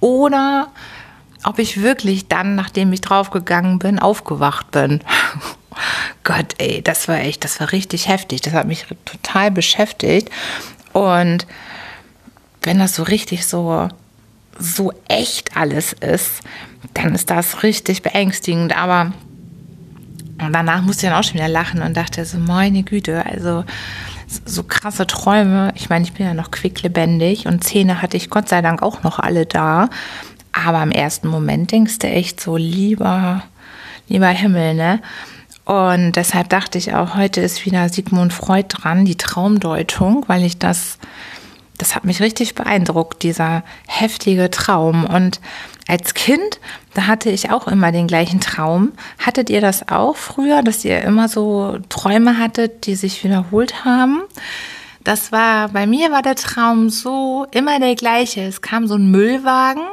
Oder 0.00 0.68
ob 1.44 1.58
ich 1.58 1.82
wirklich 1.82 2.28
dann, 2.28 2.54
nachdem 2.54 2.92
ich 2.92 3.00
draufgegangen 3.00 3.78
bin, 3.78 3.98
aufgewacht 3.98 4.70
bin. 4.70 5.00
Gott, 6.24 6.54
ey, 6.58 6.82
das 6.82 7.08
war 7.08 7.18
echt, 7.18 7.44
das 7.44 7.60
war 7.60 7.72
richtig 7.72 8.08
heftig. 8.08 8.40
Das 8.40 8.52
hat 8.52 8.66
mich 8.66 8.86
total 9.04 9.50
beschäftigt. 9.50 10.30
Und 10.92 11.46
wenn 12.62 12.78
das 12.78 12.94
so 12.94 13.04
richtig 13.04 13.46
so, 13.46 13.88
so 14.58 14.92
echt 15.06 15.56
alles 15.56 15.92
ist, 15.92 16.40
dann 16.94 17.14
ist 17.14 17.30
das 17.30 17.62
richtig 17.62 18.02
beängstigend. 18.02 18.76
Aber 18.76 19.12
danach 20.38 20.82
musste 20.82 21.06
ich 21.06 21.10
dann 21.10 21.18
auch 21.18 21.24
schon 21.24 21.34
wieder 21.34 21.48
lachen 21.48 21.82
und 21.82 21.96
dachte 21.96 22.24
so, 22.24 22.38
meine 22.38 22.82
Güte, 22.82 23.24
also 23.24 23.64
so 24.44 24.62
krasse 24.62 25.06
Träume. 25.06 25.72
Ich 25.76 25.88
meine, 25.88 26.04
ich 26.04 26.12
bin 26.12 26.26
ja 26.26 26.34
noch 26.34 26.50
quicklebendig 26.50 27.46
und 27.46 27.64
Zähne 27.64 28.02
hatte 28.02 28.16
ich 28.16 28.30
Gott 28.30 28.48
sei 28.48 28.60
Dank 28.60 28.82
auch 28.82 29.02
noch 29.02 29.18
alle 29.18 29.46
da. 29.46 29.88
Aber 30.52 30.82
im 30.82 30.90
ersten 30.90 31.28
Moment 31.28 31.72
denkst 31.72 31.98
du 31.98 32.06
echt 32.06 32.40
so, 32.40 32.56
lieber, 32.56 33.42
lieber 34.08 34.28
Himmel, 34.28 34.74
ne? 34.74 35.00
Und 35.64 36.12
deshalb 36.12 36.48
dachte 36.48 36.78
ich 36.78 36.94
auch, 36.94 37.14
heute 37.14 37.42
ist 37.42 37.66
wieder 37.66 37.90
Sigmund 37.90 38.32
Freud 38.32 38.68
dran, 38.70 39.04
die 39.04 39.18
Traumdeutung, 39.18 40.24
weil 40.26 40.42
ich 40.42 40.58
das, 40.58 40.98
das 41.76 41.94
hat 41.94 42.06
mich 42.06 42.22
richtig 42.22 42.54
beeindruckt, 42.54 43.22
dieser 43.22 43.62
heftige 43.86 44.50
Traum. 44.50 45.04
Und 45.04 45.42
als 45.86 46.14
Kind, 46.14 46.58
da 46.94 47.06
hatte 47.06 47.28
ich 47.28 47.50
auch 47.50 47.68
immer 47.68 47.92
den 47.92 48.06
gleichen 48.06 48.40
Traum. 48.40 48.92
Hattet 49.18 49.50
ihr 49.50 49.60
das 49.60 49.88
auch 49.90 50.16
früher, 50.16 50.62
dass 50.62 50.86
ihr 50.86 51.02
immer 51.02 51.28
so 51.28 51.78
Träume 51.90 52.38
hattet, 52.38 52.86
die 52.86 52.94
sich 52.94 53.22
wiederholt 53.22 53.84
haben? 53.84 54.22
Das 55.04 55.32
war, 55.32 55.68
bei 55.68 55.86
mir 55.86 56.10
war 56.10 56.22
der 56.22 56.34
Traum 56.34 56.88
so 56.88 57.46
immer 57.50 57.78
der 57.78 57.94
gleiche. 57.94 58.40
Es 58.40 58.62
kam 58.62 58.86
so 58.86 58.94
ein 58.94 59.10
Müllwagen 59.10 59.84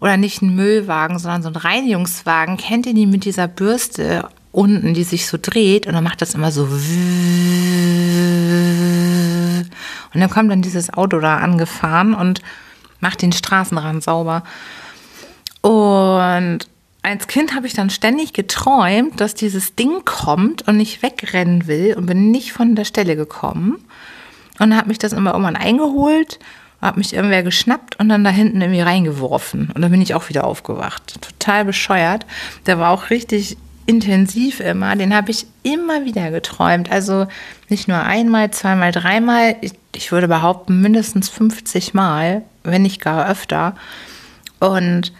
oder 0.00 0.16
nicht 0.16 0.42
ein 0.42 0.54
Müllwagen, 0.54 1.18
sondern 1.18 1.42
so 1.42 1.48
ein 1.48 1.56
Reinigungswagen. 1.56 2.56
Kennt 2.56 2.86
ihr 2.86 2.94
die 2.94 3.06
mit 3.06 3.24
dieser 3.24 3.48
Bürste 3.48 4.28
unten, 4.52 4.94
die 4.94 5.04
sich 5.04 5.26
so 5.26 5.38
dreht 5.40 5.86
und 5.86 5.92
dann 5.92 6.04
macht 6.04 6.22
das 6.22 6.34
immer 6.34 6.50
so 6.50 6.68
und 10.12 10.20
dann 10.20 10.30
kommt 10.30 10.50
dann 10.50 10.62
dieses 10.62 10.92
Auto 10.92 11.20
da 11.20 11.36
angefahren 11.38 12.14
und 12.14 12.42
macht 13.00 13.22
den 13.22 13.32
Straßenrand 13.32 14.02
sauber. 14.02 14.42
Und 15.62 16.60
als 17.02 17.26
Kind 17.28 17.54
habe 17.54 17.66
ich 17.66 17.74
dann 17.74 17.90
ständig 17.90 18.32
geträumt, 18.32 19.20
dass 19.20 19.34
dieses 19.34 19.74
Ding 19.74 20.04
kommt 20.04 20.66
und 20.66 20.80
ich 20.80 21.02
wegrennen 21.02 21.66
will 21.66 21.94
und 21.96 22.06
bin 22.06 22.30
nicht 22.30 22.52
von 22.52 22.74
der 22.74 22.84
Stelle 22.84 23.16
gekommen. 23.16 23.84
Und 24.58 24.76
habe 24.76 24.88
mich 24.88 24.98
das 24.98 25.14
immer 25.14 25.30
irgendwann 25.30 25.56
eingeholt, 25.56 26.38
habe 26.80 26.98
mich 26.98 27.14
irgendwer 27.14 27.42
geschnappt 27.42 27.98
und 27.98 28.08
dann 28.08 28.24
da 28.24 28.30
hinten 28.30 28.60
irgendwie 28.60 28.80
reingeworfen. 28.80 29.70
Und 29.74 29.82
dann 29.82 29.90
bin 29.90 30.00
ich 30.00 30.14
auch 30.14 30.28
wieder 30.28 30.44
aufgewacht. 30.44 31.20
Total 31.20 31.64
bescheuert. 31.64 32.26
Der 32.66 32.78
war 32.78 32.90
auch 32.90 33.10
richtig 33.10 33.56
intensiv 33.86 34.60
immer. 34.60 34.94
Den 34.96 35.14
habe 35.14 35.30
ich 35.30 35.46
immer 35.62 36.04
wieder 36.04 36.30
geträumt. 36.30 36.90
Also 36.90 37.26
nicht 37.68 37.88
nur 37.88 38.00
einmal, 38.02 38.50
zweimal, 38.50 38.92
dreimal. 38.92 39.56
Ich, 39.60 39.72
ich 39.94 40.12
würde 40.12 40.28
behaupten, 40.28 40.80
mindestens 40.80 41.28
50 41.28 41.92
Mal, 41.92 42.42
wenn 42.62 42.82
nicht 42.82 43.00
gar 43.00 43.28
öfter. 43.28 43.74
Und 44.58 45.12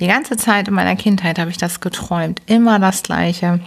die 0.00 0.08
ganze 0.08 0.36
Zeit 0.36 0.68
in 0.68 0.74
meiner 0.74 0.96
Kindheit 0.96 1.38
habe 1.38 1.50
ich 1.50 1.56
das 1.56 1.80
geträumt. 1.80 2.42
Immer 2.46 2.78
das 2.78 3.02
Gleiche. 3.02 3.60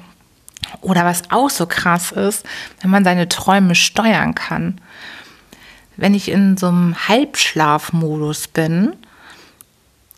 Oder 0.82 1.06
was 1.06 1.32
auch 1.32 1.50
so 1.50 1.66
krass 1.66 2.12
ist, 2.12 2.46
wenn 2.82 2.92
man 2.92 3.04
seine 3.04 3.28
Träume 3.28 3.76
steuern 3.76 4.36
kann. 4.36 4.80
Wenn 6.00 6.14
ich 6.14 6.30
in 6.30 6.58
so 6.58 6.68
einem 6.68 7.08
Halbschlafmodus 7.08 8.48
bin, 8.48 8.94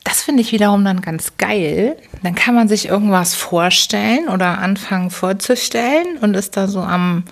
das 0.04 0.24
finde 0.24 0.42
ich 0.42 0.52
wiederum 0.52 0.84
dann 0.84 1.02
ganz 1.02 1.38
geil. 1.38 1.98
Dann 2.24 2.36
kann 2.36 2.56
man 2.56 2.68
sich 2.68 2.88
irgendwas 2.88 3.36
vorstellen 3.36 4.30
oder 4.30 4.58
anfangen 4.58 5.10
vorzustellen 5.10 6.18
und 6.20 6.36
ist 6.36 6.58
da 6.58 6.68
so 6.68 6.82
am 6.82 7.24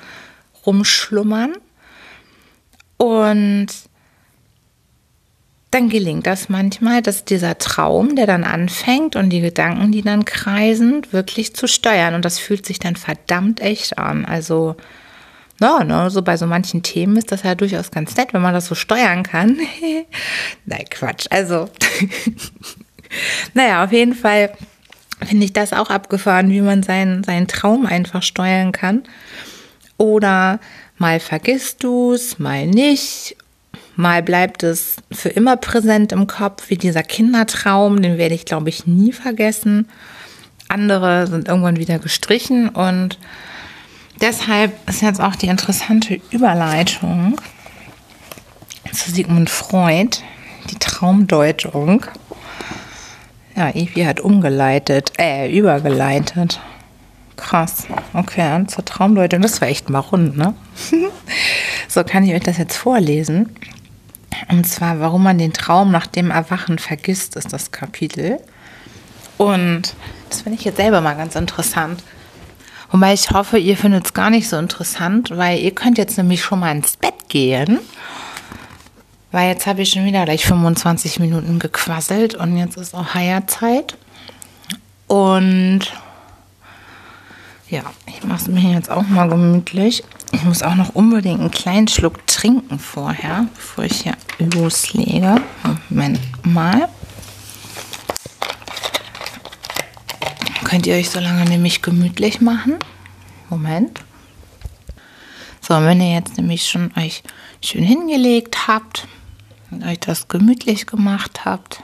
Rumschlummern. 0.66 1.54
Und 2.98 3.68
dann 5.72 5.90
gelingt 5.90 6.26
das 6.26 6.50
manchmal, 6.50 7.02
dass 7.02 7.26
dieser 7.26 7.58
Traum, 7.58 8.16
der 8.16 8.26
dann 8.26 8.44
anfängt 8.44 9.16
und 9.16 9.30
die 9.30 9.42
Gedanken, 9.42 9.92
die 9.92 10.02
dann 10.02 10.26
kreisen, 10.26 11.06
wirklich 11.12 11.56
zu 11.56 11.68
steuern. 11.68 12.16
Und 12.16 12.26
das 12.26 12.40
fühlt 12.40 12.66
sich 12.66 12.80
dann 12.80 12.96
verdammt 12.96 13.62
echt 13.62 13.98
an. 13.98 14.26
Also, 14.26 14.76
na, 15.60 15.84
ne, 15.84 16.10
so 16.10 16.22
bei 16.22 16.38
so 16.38 16.46
manchen 16.46 16.84
Themen 16.84 17.18
ist 17.18 17.32
das 17.32 17.44
ja 17.44 17.56
durchaus 17.56 17.92
ganz 17.92 18.16
nett, 18.16 18.34
wenn 18.34 18.42
man 18.42 18.54
das 18.54 18.68
so 18.68 18.76
steuern 18.76 19.24
kann. 19.24 19.58
Nein, 20.66 20.86
Quatsch. 20.90 21.28
Also, 21.30 21.70
naja, 23.54 23.84
auf 23.84 23.92
jeden 23.92 24.14
Fall 24.14 24.52
finde 25.26 25.46
ich 25.46 25.54
das 25.54 25.74
auch 25.74 25.90
abgefahren, 25.90 26.50
wie 26.50 26.62
man 26.62 26.84
seinen, 26.84 27.24
seinen 27.24 27.48
Traum 27.48 27.86
einfach 27.86 28.24
steuern 28.24 28.72
kann. 28.72 29.04
Oder 29.98 30.60
mal 30.98 31.20
vergisst 31.20 31.84
du 31.84 32.14
es, 32.14 32.40
mal 32.40 32.68
nicht. 32.68 33.36
Mal 33.96 34.24
bleibt 34.24 34.64
es 34.64 34.96
für 35.12 35.28
immer 35.28 35.58
präsent 35.58 36.14
im 36.14 36.26
Kopf, 36.26 36.70
wie 36.70 36.78
dieser 36.78 37.04
Kindertraum, 37.04 38.02
den 38.02 38.18
werde 38.18 38.36
ich, 38.36 38.46
glaube 38.46 38.70
ich, 38.70 38.88
nie 38.88 39.12
vergessen. 39.12 39.90
Andere 40.70 41.28
sind 41.28 41.50
irgendwann 41.50 41.78
wieder 41.78 42.00
gestrichen 42.00 42.70
und 42.70 43.18
deshalb 44.22 44.90
ist 44.90 45.02
jetzt 45.02 45.22
auch 45.22 45.36
die 45.36 45.48
interessante 45.48 46.20
Überleitung 46.32 47.40
zu 48.92 49.12
Sigmund 49.12 49.50
Freud, 49.50 50.18
die 50.70 50.80
Traumdeutung. 50.80 52.06
Ja, 53.56 53.70
Evi 53.70 54.04
hat 54.04 54.20
umgeleitet, 54.20 55.14
äh, 55.18 55.52
übergeleitet. 55.52 56.60
Krass. 57.36 57.88
Okay, 58.14 58.66
zur 58.68 58.86
Traumdeutung. 58.86 59.42
Das 59.42 59.62
war 59.62 59.68
echt 59.68 59.90
mal 59.90 60.00
rund, 60.00 60.38
ne? 60.38 60.54
so 61.88 62.04
kann 62.04 62.24
ich 62.24 62.34
euch 62.34 62.44
das 62.44 62.58
jetzt 62.58 62.76
vorlesen. 62.76 63.56
Und 64.50 64.66
zwar, 64.68 65.00
warum 65.00 65.24
man 65.24 65.38
den 65.38 65.54
Traum 65.54 65.92
nach 65.92 66.08
dem 66.08 66.32
Erwachen 66.32 66.80
vergisst, 66.80 67.36
ist 67.36 67.54
das 67.54 67.72
Kapitel. 67.72 68.40
Und 69.38 69.96
das 70.30 70.42
finde 70.42 70.58
ich 70.58 70.66
jetzt 70.66 70.78
selber 70.78 71.02
mal 71.02 71.16
ganz 71.16 71.36
interessant. 71.36 72.04
Wobei 72.92 73.14
ich 73.14 73.30
hoffe, 73.32 73.58
ihr 73.58 73.78
findet 73.78 74.06
es 74.06 74.14
gar 74.14 74.30
nicht 74.30 74.50
so 74.50 74.58
interessant, 74.58 75.32
weil 75.36 75.60
ihr 75.60 75.72
könnt 75.72 75.98
jetzt 75.98 76.18
nämlich 76.18 76.42
schon 76.42 76.60
mal 76.60 76.72
ins 76.72 76.98
Bett 76.98 77.30
gehen. 77.30 77.80
Weil 79.32 79.50
jetzt 79.50 79.68
habe 79.68 79.84
ich 79.84 79.92
schon 79.92 80.06
wieder 80.06 80.26
gleich 80.26 80.46
25 80.46 81.20
Minuten 81.20 81.60
gequasselt 81.60 82.34
und 82.34 82.58
jetzt 82.58 82.78
ist 82.78 82.96
auch 82.96 83.14
Heierzeit. 83.14 83.96
Und 85.08 85.82
ja, 87.70 87.84
ich 88.08 88.24
mache 88.24 88.42
es 88.42 88.48
mir 88.48 88.74
jetzt 88.74 88.90
auch 88.90 89.04
mal 89.04 89.30
gemütlich. 89.30 90.04
Ich 90.32 90.44
muss 90.44 90.64
auch 90.64 90.76
noch 90.76 90.96
unbedingt 90.96 91.40
einen 91.40 91.52
kleinen 91.52 91.88
Schluck 91.88 92.26
trinken 92.26 92.80
vorher, 92.80 93.46
bevor 93.54 93.84
ich 93.84 94.02
hier 94.02 94.16
loslege. 94.40 95.42
Moment 95.90 96.20
mal. 96.44 96.90
Könnt 100.70 100.86
ihr 100.86 100.96
euch 100.96 101.10
so 101.10 101.20
lange 101.20 101.46
nämlich 101.46 101.82
gemütlich 101.82 102.42
machen? 102.42 102.76
Moment. 103.50 104.02
So, 105.62 105.74
wenn 105.74 106.00
ihr 106.00 106.14
jetzt 106.14 106.38
nämlich 106.38 106.70
schon 106.70 106.92
euch 106.96 107.24
schön 107.60 107.84
hingelegt 107.84 108.68
habt 108.68 109.08
und 109.72 109.84
euch 109.84 110.00
das 110.00 110.28
gemütlich 110.28 110.86
gemacht 110.86 111.44
habt, 111.44 111.82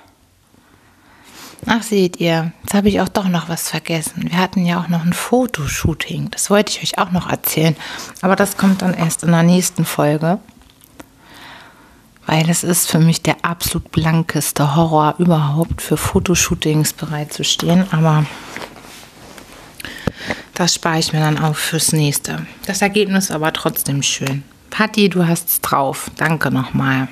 Ach, 1.67 1.81
seht 1.81 2.19
ihr, 2.19 2.51
jetzt 2.61 2.75
habe 2.75 2.89
ich 2.89 3.01
auch 3.01 3.09
doch 3.09 3.27
noch 3.27 3.49
was 3.49 3.69
vergessen. 3.69 4.29
Wir 4.29 4.37
hatten 4.37 4.67
ja 4.67 4.79
auch 4.79 4.87
noch 4.87 5.03
ein 5.03 5.13
Fotoshooting. 5.13 6.29
Das 6.29 6.51
wollte 6.51 6.71
ich 6.71 6.83
euch 6.83 6.99
auch 6.99 7.11
noch 7.11 7.27
erzählen. 7.27 7.75
Aber 8.21 8.35
das 8.35 8.55
kommt 8.55 8.83
dann 8.83 8.93
erst 8.93 9.23
in 9.23 9.31
der 9.31 9.41
nächsten 9.41 9.83
Folge. 9.83 10.37
Weil 12.27 12.47
es 12.51 12.63
ist 12.63 12.91
für 12.91 12.99
mich 12.99 13.23
der 13.23 13.37
absolut 13.43 13.91
blankeste 13.91 14.75
Horror 14.75 15.15
überhaupt, 15.17 15.81
für 15.81 15.97
Fotoshootings 15.97 16.93
bereitzustehen. 16.93 17.91
Aber 17.91 18.25
das 20.55 20.73
spare 20.73 20.99
ich 20.99 21.13
mir 21.13 21.19
dann 21.19 21.37
auch 21.37 21.55
fürs 21.55 21.91
nächste. 21.91 22.45
Das 22.65 22.81
Ergebnis 22.81 23.31
aber 23.31 23.53
trotzdem 23.53 24.01
schön. 24.01 24.43
Patti, 24.69 25.09
du 25.09 25.27
hast 25.27 25.49
es 25.49 25.61
drauf. 25.61 26.09
Danke 26.17 26.51
nochmal. 26.51 27.07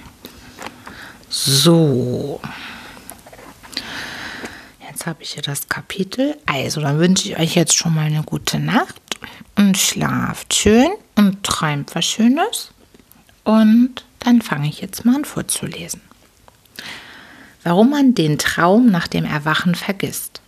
So 1.30 2.42
habe 5.06 5.24
ich 5.24 5.32
hier 5.32 5.44
das 5.44 5.68
Kapitel. 5.70 6.38
Also, 6.46 6.82
dann 6.82 7.00
wünsche 7.00 7.30
ich 7.30 7.40
euch 7.40 7.56
jetzt 7.56 7.76
schon 7.76 7.94
mal 7.94 8.06
eine 8.06 8.24
gute 8.24 8.60
Nacht 8.60 9.02
und 9.56 9.78
schlaft 9.78 10.54
schön 10.54 10.90
und 11.16 11.44
träumt 11.44 11.96
was 11.96 12.06
Schönes. 12.06 12.72
Und 13.44 14.06
dann 14.20 14.42
fange 14.42 14.70
ich 14.70 14.82
jetzt 14.82 15.06
mal 15.06 15.16
an 15.16 15.26
vorzulesen. 15.26 16.02
Warum 17.64 17.92
man 17.92 18.14
den 18.14 18.38
Traum 18.38 18.88
nach 18.88 19.08
dem 19.08 19.26
Erwachen 19.26 19.76
vergisst. 19.76 20.42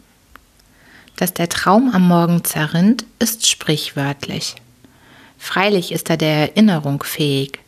Dass 1.17 1.33
der 1.33 1.47
Traum 1.47 1.91
am 1.93 2.07
Morgen 2.07 2.43
zerrinnt, 2.43 3.05
ist 3.19 3.47
sprichwörtlich. 3.47 4.55
Freilich 5.37 5.91
ist 5.91 6.09
er 6.09 6.17
der 6.17 6.49
Erinnerung 6.49 7.03
fähig, 7.03 7.59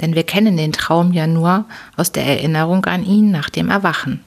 denn 0.00 0.14
wir 0.14 0.24
kennen 0.24 0.56
den 0.56 0.72
Traum 0.72 1.12
ja 1.12 1.26
nur 1.26 1.64
aus 1.96 2.12
der 2.12 2.26
Erinnerung 2.26 2.84
an 2.86 3.04
ihn 3.04 3.30
nach 3.30 3.48
dem 3.48 3.70
Erwachen. 3.70 4.24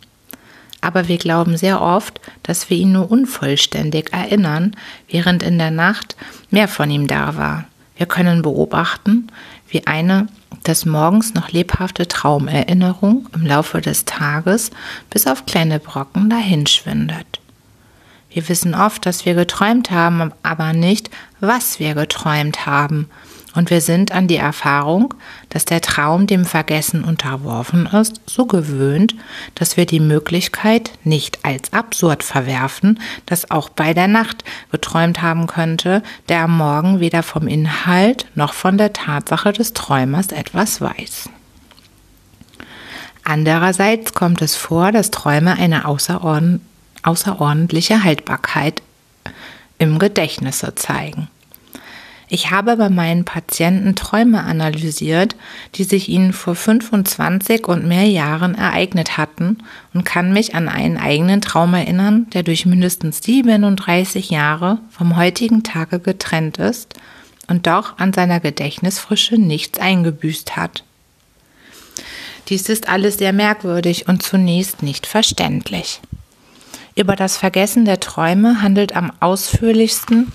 Aber 0.82 1.08
wir 1.08 1.18
glauben 1.18 1.56
sehr 1.56 1.82
oft, 1.82 2.20
dass 2.42 2.70
wir 2.70 2.78
ihn 2.78 2.92
nur 2.92 3.12
unvollständig 3.12 4.12
erinnern, 4.12 4.76
während 5.08 5.44
in 5.44 5.58
der 5.58 5.72
Nacht 5.72 6.16
mehr 6.50 6.68
von 6.68 6.90
ihm 6.90 7.08
da 7.08 7.38
war. 7.38 7.66
Wir 7.96 8.06
können 8.06 8.42
beobachten, 8.42 9.28
wie 9.70 9.86
eine 9.86 10.28
des 10.68 10.86
Morgens 10.86 11.34
noch 11.34 11.52
lebhafte 11.52 12.08
Traumerinnerung 12.08 13.30
im 13.34 13.46
Laufe 13.46 13.82
des 13.82 14.06
Tages 14.06 14.72
bis 15.10 15.28
auf 15.28 15.46
kleine 15.46 15.80
Brocken 15.80 16.30
dahinschwindet. 16.30 17.43
Wir 18.34 18.50
wissen 18.50 18.74
oft, 18.74 19.06
dass 19.06 19.26
wir 19.26 19.36
geträumt 19.36 19.92
haben, 19.92 20.32
aber 20.42 20.74
nicht, 20.74 21.12
was 21.40 21.80
wir 21.80 21.94
geträumt 21.94 22.66
haben. 22.66 23.10
Und 23.56 23.70
wir 23.70 23.82
sind 23.82 24.12
an 24.12 24.28
die 24.28 24.38
Erfahrung, 24.38 25.14
dass 25.50 25.66
der 25.66 25.82
Traum 25.82 26.26
dem 26.26 26.44
Vergessen 26.44 27.04
unterworfen 27.04 27.86
ist, 27.86 28.20
so 28.26 28.48
gewöhnt, 28.48 29.14
dass 29.54 29.78
wir 29.78 29.86
die 29.86 30.00
Möglichkeit 30.00 30.92
nicht 31.04 31.46
als 31.46 31.72
absurd 31.72 32.24
verwerfen, 32.24 33.00
dass 33.28 33.52
auch 33.52 33.70
bei 33.70 33.94
der 33.94 34.08
Nacht 34.08 34.44
geträumt 34.72 35.22
haben 35.22 35.46
könnte, 35.46 36.02
der 36.30 36.42
am 36.42 36.58
Morgen 36.58 37.00
weder 37.00 37.22
vom 37.22 37.48
Inhalt 37.48 38.26
noch 38.34 38.54
von 38.54 38.80
der 38.80 38.94
Tatsache 38.94 39.54
des 39.54 39.74
Träumers 39.74 40.30
etwas 40.30 40.82
weiß. 40.82 41.30
Andererseits 43.24 44.14
kommt 44.14 44.42
es 44.42 44.56
vor, 44.56 44.92
dass 44.92 45.12
Träume 45.12 45.54
eine 45.54 45.86
außerordentliche 45.86 46.73
außerordentliche 47.04 48.04
Haltbarkeit 48.04 48.82
im 49.78 50.00
Gedächtnis 50.00 50.66
zeigen. 50.76 51.28
Ich 52.30 52.50
habe 52.50 52.78
bei 52.78 52.90
meinen 52.90 53.26
Patienten 53.26 53.96
Träume 53.96 54.44
analysiert, 54.44 55.36
die 55.76 55.84
sich 55.84 56.10
ihnen 56.10 56.34
vor 56.34 56.56
25 56.56 57.68
und 57.68 57.86
mehr 57.86 58.08
Jahren 58.08 58.56
ereignet 58.56 59.18
hatten 59.18 59.60
und 59.94 60.04
kann 60.04 60.34
mich 60.34 60.56
an 60.56 60.68
einen 60.68 60.98
eigenen 60.98 61.42
Traum 61.42 61.76
erinnern, 61.76 62.26
der 62.34 62.42
durch 62.42 62.66
mindestens 62.66 63.22
37 63.22 64.32
Jahre 64.32 64.80
vom 64.90 65.16
heutigen 65.16 65.62
Tage 65.62 66.00
getrennt 66.00 66.58
ist 66.58 66.96
und 67.48 67.68
doch 67.68 68.00
an 68.00 68.14
seiner 68.14 68.40
Gedächtnisfrische 68.40 69.36
nichts 69.36 69.80
eingebüßt 69.80 70.56
hat. 70.56 70.84
Dies 72.50 72.68
ist 72.68 72.90
alles 72.90 73.20
sehr 73.20 73.34
merkwürdig 73.34 74.08
und 74.08 74.24
zunächst 74.24 74.82
nicht 74.82 75.06
verständlich. 75.06 76.02
Über 76.96 77.16
das 77.16 77.38
Vergessen 77.38 77.86
der 77.86 78.00
Träume 78.00 78.62
handelt 78.62 78.96
am 78.96 79.12
ausführlichsten 79.20 80.32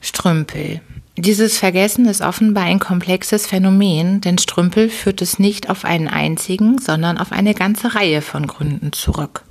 Strümpel. 0.00 0.80
Dieses 1.16 1.58
Vergessen 1.58 2.06
ist 2.06 2.22
offenbar 2.22 2.64
ein 2.64 2.80
komplexes 2.80 3.46
Phänomen, 3.46 4.20
denn 4.20 4.38
Strümpel 4.38 4.88
führt 4.88 5.22
es 5.22 5.38
nicht 5.38 5.70
auf 5.70 5.84
einen 5.84 6.08
einzigen, 6.08 6.78
sondern 6.78 7.18
auf 7.18 7.30
eine 7.30 7.54
ganze 7.54 7.94
Reihe 7.94 8.22
von 8.22 8.46
Gründen 8.46 8.92
zurück. 8.92 9.44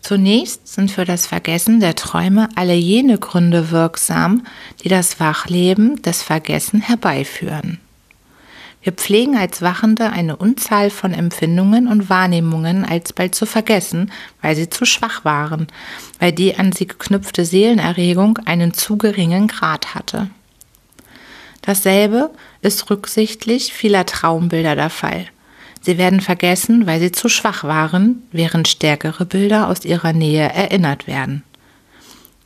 Zunächst 0.00 0.66
sind 0.66 0.90
für 0.90 1.04
das 1.04 1.28
Vergessen 1.28 1.78
der 1.78 1.94
Träume 1.94 2.48
alle 2.56 2.74
jene 2.74 3.18
Gründe 3.18 3.70
wirksam, 3.70 4.44
die 4.82 4.88
das 4.88 5.20
Wachleben 5.20 6.02
des 6.02 6.22
Vergessen 6.22 6.80
herbeiführen. 6.80 7.78
Wir 8.82 8.92
pflegen 8.92 9.36
als 9.36 9.62
Wachende 9.62 10.10
eine 10.10 10.36
Unzahl 10.36 10.90
von 10.90 11.14
Empfindungen 11.14 11.86
und 11.86 12.10
Wahrnehmungen 12.10 12.84
alsbald 12.84 13.34
zu 13.34 13.46
vergessen, 13.46 14.10
weil 14.40 14.56
sie 14.56 14.68
zu 14.68 14.84
schwach 14.84 15.24
waren, 15.24 15.68
weil 16.18 16.32
die 16.32 16.56
an 16.56 16.72
sie 16.72 16.88
geknüpfte 16.88 17.44
Seelenerregung 17.44 18.38
einen 18.44 18.74
zu 18.74 18.98
geringen 18.98 19.46
Grad 19.46 19.94
hatte. 19.94 20.30
Dasselbe 21.62 22.30
ist 22.60 22.90
rücksichtlich 22.90 23.72
vieler 23.72 24.04
Traumbilder 24.04 24.74
der 24.74 24.90
Fall. 24.90 25.26
Sie 25.80 25.96
werden 25.96 26.20
vergessen, 26.20 26.86
weil 26.86 26.98
sie 26.98 27.12
zu 27.12 27.28
schwach 27.28 27.62
waren, 27.62 28.22
während 28.32 28.66
stärkere 28.66 29.24
Bilder 29.24 29.68
aus 29.68 29.84
ihrer 29.84 30.12
Nähe 30.12 30.48
erinnert 30.52 31.06
werden. 31.06 31.44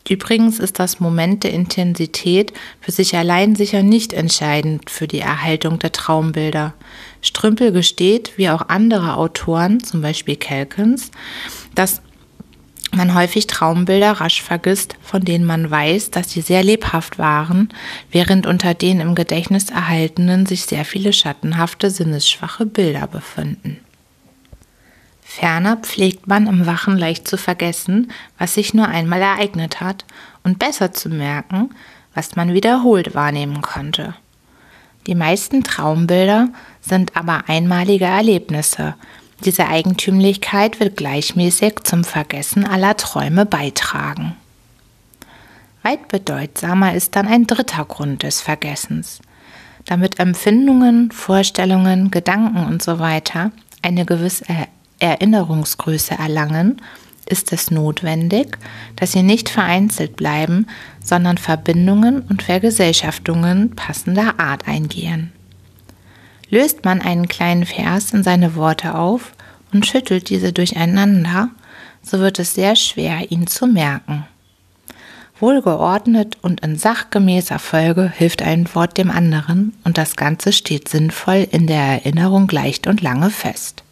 Übrigens 0.09 0.61
ist 0.61 0.79
das 0.79 1.01
Moment 1.01 1.43
der 1.43 1.53
Intensität 1.53 2.53
für 2.81 2.93
sich 2.93 3.17
allein 3.17 3.57
sicher 3.57 3.83
nicht 3.83 4.13
entscheidend 4.13 4.91
für 4.91 5.09
die 5.09 5.21
Erhaltung 5.21 5.79
der 5.79 5.93
Traumbilder. 5.93 6.75
Strümpel 7.23 7.73
gesteht, 7.73 8.33
wie 8.37 8.51
auch 8.51 8.69
andere 8.69 9.17
Autoren, 9.17 9.83
zum 9.83 10.03
Beispiel 10.03 10.37
Kelkens, 10.37 11.11
dass 11.75 12.03
man 12.93 13.15
häufig 13.15 13.47
Traumbilder 13.47 14.13
rasch 14.13 14.43
vergisst, 14.43 14.97
von 15.03 15.23
denen 15.23 15.45
man 15.45 15.71
weiß, 15.71 16.13
dass 16.13 16.31
sie 16.31 16.41
sehr 16.41 16.63
lebhaft 16.63 17.19
waren, 17.19 17.69
während 18.11 18.47
unter 18.47 18.75
den 18.75 19.01
im 19.01 19.15
Gedächtnis 19.15 19.71
erhaltenen 19.71 20.47
sich 20.47 20.65
sehr 20.65 20.85
viele 20.85 21.13
schattenhafte, 21.13 21.91
sinnesschwache 21.91 22.65
Bilder 22.65 23.07
befinden. 23.09 23.81
Ferner 25.37 25.77
pflegt 25.77 26.27
man 26.27 26.47
im 26.47 26.65
Wachen 26.65 26.97
leicht 26.97 27.29
zu 27.29 27.37
vergessen, 27.37 28.11
was 28.39 28.55
sich 28.55 28.73
nur 28.73 28.89
einmal 28.89 29.21
ereignet 29.21 29.83
hat, 29.83 30.07
und 30.45 30.59
besser 30.59 30.95
zu 30.95 31.11
merken, 31.11 31.75
was 32.15 32.37
man 32.37 32.55
wiederholt 32.55 33.15
wahrnehmen 33.15 33.61
konnte. 33.61 34.15
Die 35.07 35.15
meisten 35.15 35.63
Traumbilder 35.63 36.49
sind 36.81 37.17
aber 37.19 37.45
einmalige 37.49 38.07
Erlebnisse. 38.07 38.95
Diese 39.45 39.69
Eigentümlichkeit 39.69 40.81
wird 40.81 40.97
gleichmäßig 40.97 41.81
zum 41.85 42.03
Vergessen 42.03 42.65
aller 42.65 42.97
Träume 42.97 43.45
beitragen. 43.45 44.37
Weit 45.83 46.09
bedeutsamer 46.09 46.95
ist 46.95 47.15
dann 47.15 47.29
ein 47.29 47.47
dritter 47.47 47.85
Grund 47.85 48.23
des 48.23 48.41
Vergessens. 48.41 49.21
Damit 49.85 50.19
Empfindungen, 50.19 51.11
Vorstellungen, 51.13 52.11
Gedanken 52.11 52.75
usw. 52.75 53.21
So 53.23 53.51
eine 53.83 54.07
gewisse 54.07 54.47
Erinnerungsgröße 54.99 56.15
erlangen, 56.15 56.81
ist 57.29 57.53
es 57.53 57.71
notwendig, 57.71 58.57
dass 58.95 59.13
sie 59.13 59.23
nicht 59.23 59.49
vereinzelt 59.49 60.17
bleiben, 60.17 60.67
sondern 61.03 61.39
Verbindungen 61.39 62.21
und 62.23 62.43
Vergesellschaftungen 62.43 63.75
passender 63.75 64.39
Art 64.39 64.69
eingehen. 64.69 65.33
Löst 66.49 66.85
man 66.85 67.01
einen 67.03 67.27
kleinen 67.27 67.67
Vers 67.67 68.13
in 68.15 68.23
seine 68.23 68.55
Worte 68.55 68.95
auf 68.95 69.33
und 69.73 69.85
schüttelt 69.87 70.31
diese 70.31 70.53
durcheinander, 70.53 71.51
so 72.03 72.21
wird 72.21 72.39
es 72.39 72.55
sehr 72.55 72.77
schwer, 72.77 73.33
ihn 73.33 73.49
zu 73.49 73.67
merken. 73.67 74.27
Wohlgeordnet 75.39 76.39
und 76.41 76.61
in 76.61 76.77
sachgemäßer 76.77 77.59
Folge 77.59 78.11
hilft 78.17 78.43
ein 78.43 78.73
Wort 78.75 78.97
dem 78.97 79.11
anderen 79.11 79.75
und 79.85 79.99
das 79.99 80.17
Ganze 80.17 80.53
steht 80.53 80.89
sinnvoll 80.89 81.47
in 81.51 81.67
der 81.67 81.83
Erinnerung 81.83 82.49
leicht 82.49 82.87
und 82.87 83.03
lange 83.03 83.31
fest. 83.31 83.83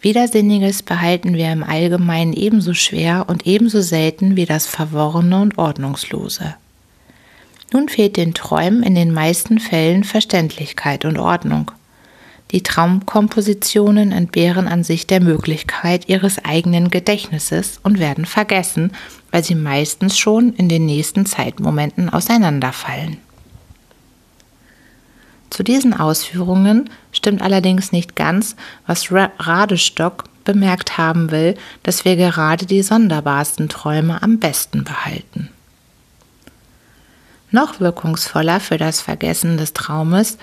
Widersinniges 0.00 0.82
behalten 0.82 1.34
wir 1.34 1.52
im 1.52 1.64
Allgemeinen 1.64 2.32
ebenso 2.32 2.72
schwer 2.74 3.26
und 3.28 3.46
ebenso 3.46 3.80
selten 3.80 4.36
wie 4.36 4.46
das 4.46 4.66
Verworrene 4.66 5.40
und 5.40 5.58
Ordnungslose. 5.58 6.54
Nun 7.72 7.88
fehlt 7.88 8.16
den 8.16 8.32
Träumen 8.32 8.82
in 8.82 8.94
den 8.94 9.12
meisten 9.12 9.58
Fällen 9.58 10.04
Verständlichkeit 10.04 11.04
und 11.04 11.18
Ordnung. 11.18 11.70
Die 12.52 12.62
Traumkompositionen 12.62 14.10
entbehren 14.10 14.68
an 14.68 14.82
sich 14.82 15.06
der 15.06 15.20
Möglichkeit 15.20 16.08
ihres 16.08 16.42
eigenen 16.44 16.90
Gedächtnisses 16.90 17.78
und 17.82 17.98
werden 17.98 18.24
vergessen, 18.24 18.92
weil 19.30 19.44
sie 19.44 19.54
meistens 19.54 20.16
schon 20.16 20.54
in 20.54 20.70
den 20.70 20.86
nächsten 20.86 21.26
Zeitmomenten 21.26 22.08
auseinanderfallen. 22.08 23.18
Zu 25.50 25.62
diesen 25.62 25.94
Ausführungen 25.94 26.90
stimmt 27.12 27.42
allerdings 27.42 27.92
nicht 27.92 28.16
ganz, 28.16 28.56
was 28.86 29.10
Radestock 29.12 30.24
bemerkt 30.44 30.98
haben 30.98 31.30
will, 31.30 31.56
dass 31.82 32.04
wir 32.04 32.16
gerade 32.16 32.66
die 32.66 32.82
sonderbarsten 32.82 33.68
Träume 33.68 34.22
am 34.22 34.38
besten 34.38 34.84
behalten. 34.84 35.50
Noch 37.50 37.80
wirkungsvoller 37.80 38.60
für 38.60 38.76
das 38.76 39.00
Vergessen 39.00 39.56
des 39.56 39.72
Traumes 39.72 40.38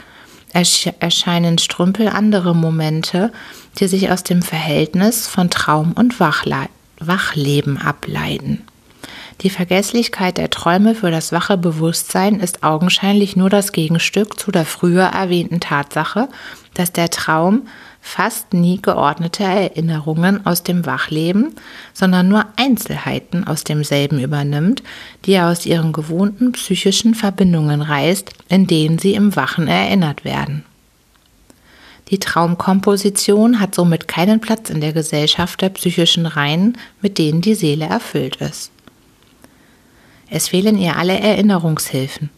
erscheinen 0.53 1.57
Strümpel 1.57 2.07
andere 2.07 2.55
Momente, 2.55 3.31
die 3.77 3.87
sich 3.87 4.09
aus 4.09 4.23
dem 4.23 4.41
Verhältnis 4.41 5.27
von 5.27 5.49
Traum 5.49 5.91
und 5.91 6.19
Wachleben 6.19 7.77
ableiten. 7.77 8.63
Die 9.41 9.49
Vergesslichkeit 9.49 10.37
der 10.37 10.49
Träume 10.49 10.95
für 10.95 11.11
das 11.11 11.31
wache 11.31 11.57
Bewusstsein 11.57 12.39
ist 12.39 12.63
augenscheinlich 12.63 13.35
nur 13.35 13.49
das 13.49 13.73
Gegenstück 13.73 14.39
zu 14.39 14.51
der 14.51 14.65
früher 14.65 15.03
erwähnten 15.03 15.59
Tatsache, 15.59 16.29
dass 16.73 16.93
der 16.93 17.09
Traum 17.09 17.67
fast 17.99 18.53
nie 18.53 18.81
geordnete 18.81 19.43
Erinnerungen 19.43 20.45
aus 20.45 20.63
dem 20.63 20.85
Wachleben, 20.85 21.55
sondern 21.93 22.27
nur 22.27 22.45
Einzelheiten 22.55 23.45
aus 23.45 23.63
demselben 23.63 24.19
übernimmt, 24.19 24.83
die 25.25 25.33
er 25.33 25.47
aus 25.49 25.65
ihren 25.65 25.91
gewohnten 25.91 26.51
psychischen 26.51 27.15
Verbindungen 27.15 27.81
reißt, 27.81 28.31
in 28.47 28.67
denen 28.67 28.99
sie 28.99 29.15
im 29.15 29.35
Wachen 29.35 29.67
erinnert 29.67 30.23
werden. 30.23 30.63
Die 32.09 32.19
Traumkomposition 32.19 33.59
hat 33.59 33.73
somit 33.73 34.07
keinen 34.07 34.39
Platz 34.39 34.69
in 34.69 34.81
der 34.81 34.93
Gesellschaft 34.93 35.61
der 35.61 35.69
psychischen 35.69 36.27
Reihen, 36.27 36.77
mit 37.01 37.17
denen 37.17 37.41
die 37.41 37.55
Seele 37.55 37.85
erfüllt 37.85 38.35
ist. 38.35 38.71
Es 40.29 40.49
fehlen 40.49 40.77
ihr 40.77 40.97
alle 40.97 41.19
Erinnerungshilfen. 41.19 42.29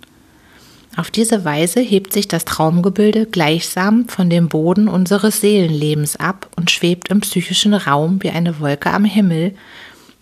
Auf 0.97 1.11
diese 1.11 1.45
Weise 1.45 1.79
hebt 1.79 2.11
sich 2.11 2.27
das 2.27 2.43
Traumgebilde 2.43 3.27
gleichsam 3.27 4.09
von 4.09 4.31
dem 4.31 4.49
Boden 4.49 4.87
unseres 4.87 5.41
Seelenlebens 5.41 6.15
ab 6.15 6.49
und 6.55 6.71
schwebt 6.71 7.09
im 7.09 7.21
psychischen 7.21 7.75
Raum 7.75 8.21
wie 8.23 8.31
eine 8.31 8.59
Wolke 8.59 8.89
am 8.89 9.05
Himmel, 9.05 9.53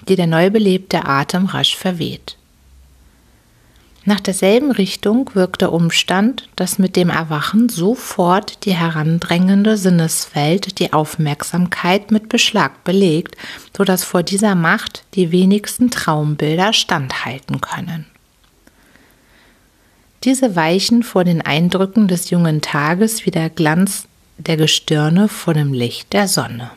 die 0.10 0.18
der 0.18 0.28
neu 0.28 0.50
belebte 0.50 1.06
Atem 1.06 1.46
rasch 1.46 1.78
verweht. 1.78 2.38
Nach 4.08 4.20
derselben 4.20 4.70
Richtung 4.70 5.32
wirkt 5.34 5.62
der 5.62 5.74
Umstand, 5.74 6.48
dass 6.56 6.78
mit 6.78 6.96
dem 6.96 7.10
Erwachen 7.10 7.70
sofort 7.70 8.64
die 8.66 8.76
herandrängende 8.76 9.78
Sinneswelt 9.78 10.78
die 10.78 10.94
Aufmerksamkeit 10.94 12.12
mit 12.12 12.30
Beschlag 12.30 12.84
belegt, 12.84 13.36
so 13.76 13.84
dass 13.84 14.04
vor 14.04 14.22
dieser 14.22 14.54
Macht 14.54 15.06
die 15.16 15.32
wenigsten 15.32 15.90
Traumbilder 15.90 16.72
standhalten 16.72 17.62
können. 17.62 18.06
Diese 20.24 20.56
weichen 20.56 21.02
vor 21.02 21.24
den 21.24 21.42
Eindrücken 21.42 22.08
des 22.08 22.30
jungen 22.30 22.62
Tages 22.62 23.26
wie 23.26 23.32
der 23.32 23.50
Glanz 23.50 24.08
der 24.38 24.58
Gestirne 24.58 25.28
vor 25.30 25.56
dem 25.56 25.74
Licht 25.74 26.14
der 26.14 26.28
Sonne. 26.28 26.70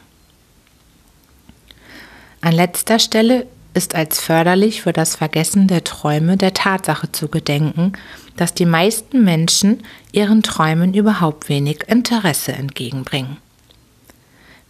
An 2.40 2.52
letzter 2.52 2.98
Stelle 2.98 3.46
ist 3.78 3.94
als 3.94 4.20
förderlich 4.20 4.82
für 4.82 4.92
das 4.92 5.14
Vergessen 5.14 5.68
der 5.68 5.84
Träume 5.84 6.36
der 6.36 6.52
Tatsache 6.52 7.12
zu 7.12 7.28
gedenken, 7.28 7.92
dass 8.36 8.52
die 8.52 8.66
meisten 8.66 9.22
Menschen 9.22 9.84
ihren 10.10 10.42
Träumen 10.42 10.94
überhaupt 10.94 11.48
wenig 11.48 11.84
Interesse 11.86 12.52
entgegenbringen. 12.52 13.36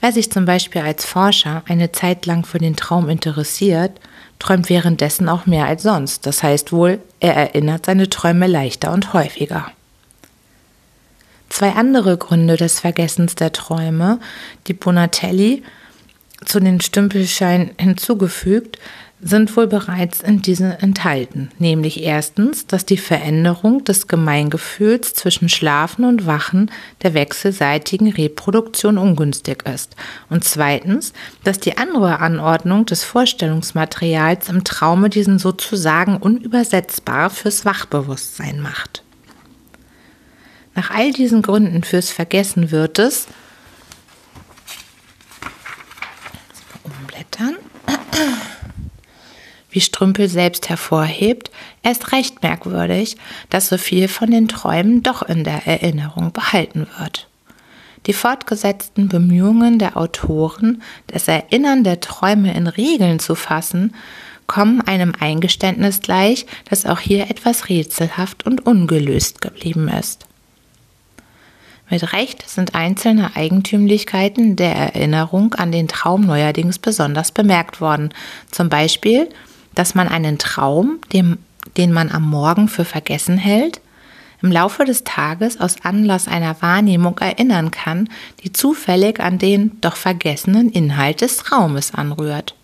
Wer 0.00 0.12
sich 0.12 0.30
zum 0.30 0.44
Beispiel 0.44 0.82
als 0.82 1.06
Forscher 1.06 1.62
eine 1.66 1.90
Zeit 1.90 2.26
lang 2.26 2.44
für 2.44 2.58
den 2.58 2.76
Traum 2.76 3.08
interessiert, 3.08 3.98
träumt 4.38 4.68
währenddessen 4.68 5.30
auch 5.30 5.46
mehr 5.46 5.64
als 5.64 5.84
sonst. 5.84 6.26
Das 6.26 6.42
heißt 6.42 6.70
wohl, 6.70 7.00
er 7.18 7.34
erinnert 7.34 7.86
seine 7.86 8.10
Träume 8.10 8.46
leichter 8.46 8.92
und 8.92 9.14
häufiger. 9.14 9.72
Zwei 11.48 11.70
andere 11.70 12.18
Gründe 12.18 12.58
des 12.58 12.80
Vergessens 12.80 13.36
der 13.36 13.52
Träume, 13.52 14.20
die 14.66 14.74
Bonatelli 14.74 15.62
zu 16.44 16.60
den 16.60 16.80
Stümpelscheinen 16.80 17.70
hinzugefügt, 17.78 18.78
sind 19.20 19.56
wohl 19.56 19.66
bereits 19.66 20.20
in 20.20 20.42
diesen 20.42 20.70
enthalten, 20.70 21.50
nämlich 21.58 22.04
erstens, 22.04 22.68
dass 22.68 22.86
die 22.86 22.96
Veränderung 22.96 23.82
des 23.82 24.06
Gemeingefühls 24.06 25.14
zwischen 25.14 25.48
Schlafen 25.48 26.04
und 26.04 26.26
Wachen 26.26 26.70
der 27.02 27.14
wechselseitigen 27.14 28.12
Reproduktion 28.12 28.96
ungünstig 28.96 29.64
ist 29.66 29.96
und 30.30 30.44
zweitens, 30.44 31.12
dass 31.42 31.58
die 31.58 31.78
andere 31.78 32.20
Anordnung 32.20 32.86
des 32.86 33.02
Vorstellungsmaterials 33.02 34.48
im 34.50 34.62
Traume 34.62 35.10
diesen 35.10 35.40
sozusagen 35.40 36.18
unübersetzbar 36.18 37.30
fürs 37.30 37.64
Wachbewusstsein 37.64 38.60
macht. 38.60 39.02
Nach 40.76 40.92
all 40.92 41.10
diesen 41.10 41.42
Gründen 41.42 41.82
fürs 41.82 42.10
Vergessen 42.10 42.70
wird 42.70 43.00
es, 43.00 43.26
umblättern, 47.38 47.56
wie 49.70 49.80
Strümpel 49.80 50.28
selbst 50.28 50.68
hervorhebt, 50.68 51.50
erst 51.82 52.12
recht 52.12 52.42
merkwürdig, 52.42 53.16
dass 53.50 53.68
so 53.68 53.78
viel 53.78 54.08
von 54.08 54.30
den 54.30 54.48
Träumen 54.48 55.02
doch 55.02 55.22
in 55.22 55.44
der 55.44 55.66
Erinnerung 55.66 56.32
behalten 56.32 56.86
wird. 56.98 57.28
Die 58.06 58.12
fortgesetzten 58.12 59.08
Bemühungen 59.08 59.78
der 59.78 59.96
Autoren, 59.96 60.82
das 61.08 61.28
Erinnern 61.28 61.84
der 61.84 62.00
Träume 62.00 62.54
in 62.54 62.66
Regeln 62.66 63.18
zu 63.18 63.34
fassen, 63.34 63.94
kommen 64.46 64.80
einem 64.80 65.12
Eingeständnis 65.18 66.00
gleich, 66.00 66.46
dass 66.70 66.86
auch 66.86 67.00
hier 67.00 67.30
etwas 67.30 67.68
rätselhaft 67.68 68.46
und 68.46 68.66
ungelöst 68.66 69.42
geblieben 69.42 69.88
ist. 69.88 70.27
Mit 71.90 72.12
Recht 72.12 72.48
sind 72.48 72.74
einzelne 72.74 73.34
Eigentümlichkeiten 73.34 74.56
der 74.56 74.74
Erinnerung 74.74 75.54
an 75.54 75.72
den 75.72 75.88
Traum 75.88 76.26
neuerdings 76.26 76.78
besonders 76.78 77.32
bemerkt 77.32 77.80
worden. 77.80 78.10
Zum 78.50 78.68
Beispiel, 78.68 79.28
dass 79.74 79.94
man 79.94 80.08
einen 80.08 80.38
Traum, 80.38 80.98
dem, 81.12 81.38
den 81.78 81.92
man 81.92 82.10
am 82.10 82.28
Morgen 82.28 82.68
für 82.68 82.84
vergessen 82.84 83.38
hält, 83.38 83.80
im 84.42 84.52
Laufe 84.52 84.84
des 84.84 85.02
Tages 85.04 85.58
aus 85.60 85.76
Anlass 85.82 86.28
einer 86.28 86.60
Wahrnehmung 86.62 87.18
erinnern 87.18 87.70
kann, 87.70 88.08
die 88.42 88.52
zufällig 88.52 89.18
an 89.20 89.38
den 89.38 89.80
doch 89.80 89.96
vergessenen 89.96 90.70
Inhalt 90.70 91.22
des 91.22 91.38
Traumes 91.38 91.94
anrührt. 91.94 92.54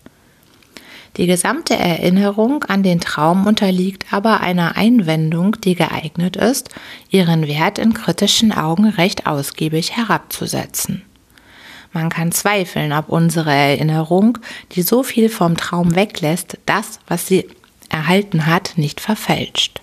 Die 1.17 1.27
gesamte 1.27 1.75
Erinnerung 1.75 2.65
an 2.65 2.83
den 2.83 2.99
Traum 2.99 3.47
unterliegt 3.47 4.11
aber 4.11 4.41
einer 4.41 4.75
Einwendung, 4.75 5.55
die 5.61 5.75
geeignet 5.75 6.35
ist, 6.35 6.69
ihren 7.09 7.47
Wert 7.47 7.79
in 7.79 7.93
kritischen 7.93 8.51
Augen 8.51 8.89
recht 8.89 9.25
ausgiebig 9.25 9.95
herabzusetzen. 9.95 11.03
Man 11.93 12.09
kann 12.09 12.33
zweifeln, 12.33 12.91
ob 12.91 13.07
unsere 13.07 13.53
Erinnerung, 13.53 14.39
die 14.73 14.81
so 14.81 15.03
viel 15.03 15.29
vom 15.29 15.55
Traum 15.55 15.95
weglässt, 15.95 16.57
das, 16.65 16.99
was 17.07 17.27
sie 17.27 17.47
erhalten 17.87 18.45
hat, 18.45 18.73
nicht 18.75 18.99
verfälscht. 18.99 19.79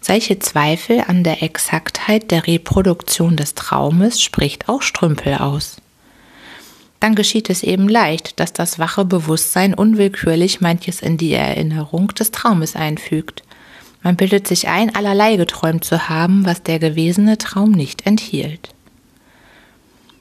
Solche 0.00 0.38
Zweifel 0.38 1.02
an 1.08 1.24
der 1.24 1.42
Exaktheit 1.42 2.30
der 2.30 2.46
Reproduktion 2.46 3.36
des 3.36 3.54
Traumes 3.54 4.22
spricht 4.22 4.68
auch 4.68 4.82
Strümpel 4.82 5.34
aus 5.38 5.78
dann 7.04 7.14
geschieht 7.14 7.50
es 7.50 7.62
eben 7.62 7.86
leicht, 7.86 8.40
dass 8.40 8.54
das 8.54 8.78
wache 8.78 9.04
Bewusstsein 9.04 9.74
unwillkürlich 9.74 10.62
manches 10.62 11.02
in 11.02 11.18
die 11.18 11.34
Erinnerung 11.34 12.08
des 12.08 12.30
Traumes 12.30 12.76
einfügt. 12.76 13.42
Man 14.02 14.16
bildet 14.16 14.48
sich 14.48 14.68
ein, 14.68 14.94
allerlei 14.94 15.36
geträumt 15.36 15.84
zu 15.84 16.08
haben, 16.08 16.46
was 16.46 16.62
der 16.62 16.78
gewesene 16.78 17.36
Traum 17.36 17.72
nicht 17.72 18.06
enthielt. 18.06 18.70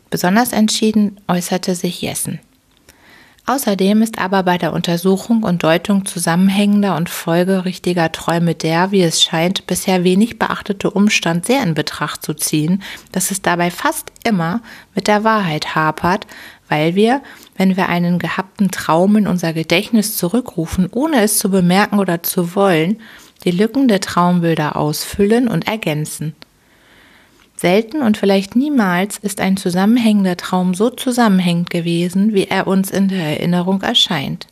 Besonders 0.10 0.52
entschieden 0.52 1.22
äußerte 1.30 1.74
sich 1.74 2.02
Jessen. 2.02 2.42
Außerdem 3.46 4.02
ist 4.02 4.20
aber 4.20 4.44
bei 4.44 4.58
der 4.58 4.72
Untersuchung 4.72 5.44
und 5.44 5.64
Deutung 5.64 6.06
zusammenhängender 6.06 6.96
und 6.96 7.10
folgerichtiger 7.10 8.12
Träume 8.12 8.56
der, 8.56 8.92
wie 8.92 9.02
es 9.02 9.22
scheint, 9.22 9.68
bisher 9.68 10.06
wenig 10.06 10.40
beachtete 10.40 10.90
Umstand 10.90 11.46
sehr 11.46 11.62
in 11.62 11.74
Betracht 11.74 12.24
zu 12.24 12.34
ziehen, 12.34 12.82
dass 13.12 13.32
es 13.32 13.42
dabei 13.42 13.70
fast 13.70 14.14
immer 14.24 14.62
mit 14.96 15.08
der 15.08 15.26
Wahrheit 15.26 15.76
hapert, 15.76 16.26
weil 16.74 16.96
wir, 16.96 17.22
wenn 17.56 17.78
wir 17.78 17.88
einen 17.88 18.18
gehabten 18.18 18.72
Traum 18.72 19.16
in 19.16 19.28
unser 19.28 19.54
Gedächtnis 19.54 20.18
zurückrufen, 20.18 20.90
ohne 20.92 21.22
es 21.22 21.38
zu 21.38 21.52
bemerken 21.52 22.00
oder 22.00 22.24
zu 22.24 22.56
wollen, 22.56 23.00
die 23.44 23.52
Lücken 23.52 23.88
der 23.88 24.00
Traumbilder 24.00 24.76
ausfüllen 24.76 25.48
und 25.48 25.68
ergänzen. 25.68 26.34
Selten 27.56 28.02
und 28.02 28.18
vielleicht 28.18 28.56
niemals 28.56 29.20
ist 29.20 29.40
ein 29.40 29.56
zusammenhängender 29.56 30.36
Traum 30.36 30.74
so 30.74 30.90
zusammenhängend 30.90 31.70
gewesen, 31.70 32.34
wie 32.34 32.46
er 32.46 32.66
uns 32.66 32.90
in 32.90 33.08
der 33.08 33.22
Erinnerung 33.22 33.84
erscheint. 33.84 34.48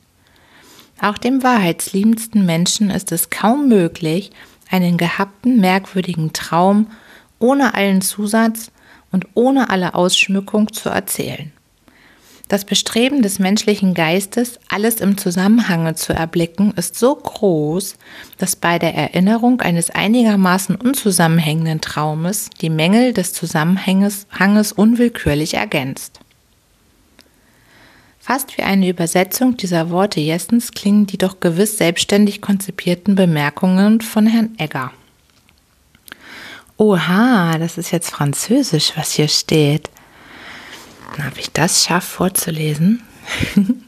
Auch 1.02 1.18
dem 1.18 1.42
wahrheitsliebendsten 1.42 2.46
Menschen 2.46 2.92
ist 2.92 3.12
es 3.12 3.32
kaum 3.32 3.68
möglich, 3.68 4.30
einen 4.70 4.98
gehabten, 4.98 5.60
merkwürdigen 5.60 6.34
Traum 6.34 6.86
ohne 7.40 7.74
allen 7.74 8.02
Zusatz 8.02 8.72
und 9.12 9.26
ohne 9.34 9.72
alle 9.72 9.96
Ausschmückung 9.96 10.72
zu 10.72 10.90
erzählen. 10.90 11.52
Das 12.52 12.66
Bestreben 12.66 13.22
des 13.22 13.40
menschlichen 13.40 13.94
Geistes, 13.94 14.60
alles 14.68 14.96
im 14.96 15.18
Zusammenhange 15.18 15.96
zu 15.96 16.12
erblicken, 16.12 16.74
ist 16.76 17.00
so 17.00 17.16
groß, 17.16 17.96
dass 18.40 18.58
bei 18.58 18.78
der 18.78 18.94
Erinnerung 18.94 19.62
eines 19.62 19.90
einigermaßen 19.90 20.76
unzusammenhängenden 20.76 21.80
Traumes 21.80 22.50
die 22.60 22.70
Mängel 22.70 23.14
des 23.14 23.32
Zusammenhanges 23.32 24.28
Hanges 24.38 24.74
unwillkürlich 24.74 25.54
ergänzt. 25.54 26.20
Fast 28.20 28.58
wie 28.58 28.64
eine 28.64 28.90
Übersetzung 28.90 29.56
dieser 29.56 29.90
Worte 29.90 30.20
Jessens 30.20 30.74
klingen 30.74 31.08
die 31.08 31.18
doch 31.18 31.40
gewiss 31.40 31.78
selbstständig 31.78 32.42
konzipierten 32.42 33.16
Bemerkungen 33.16 34.02
von 34.02 34.28
Herrn 34.28 34.56
Egger. 34.58 34.92
Oha, 36.76 37.58
das 37.58 37.78
ist 37.78 37.92
jetzt 37.92 38.10
Französisch, 38.12 38.92
was 38.98 39.14
hier 39.14 39.30
steht. 39.30 39.90
Habe 41.20 41.40
ich 41.40 41.52
das 41.52 41.84
scharf 41.84 42.04
vorzulesen? 42.04 43.02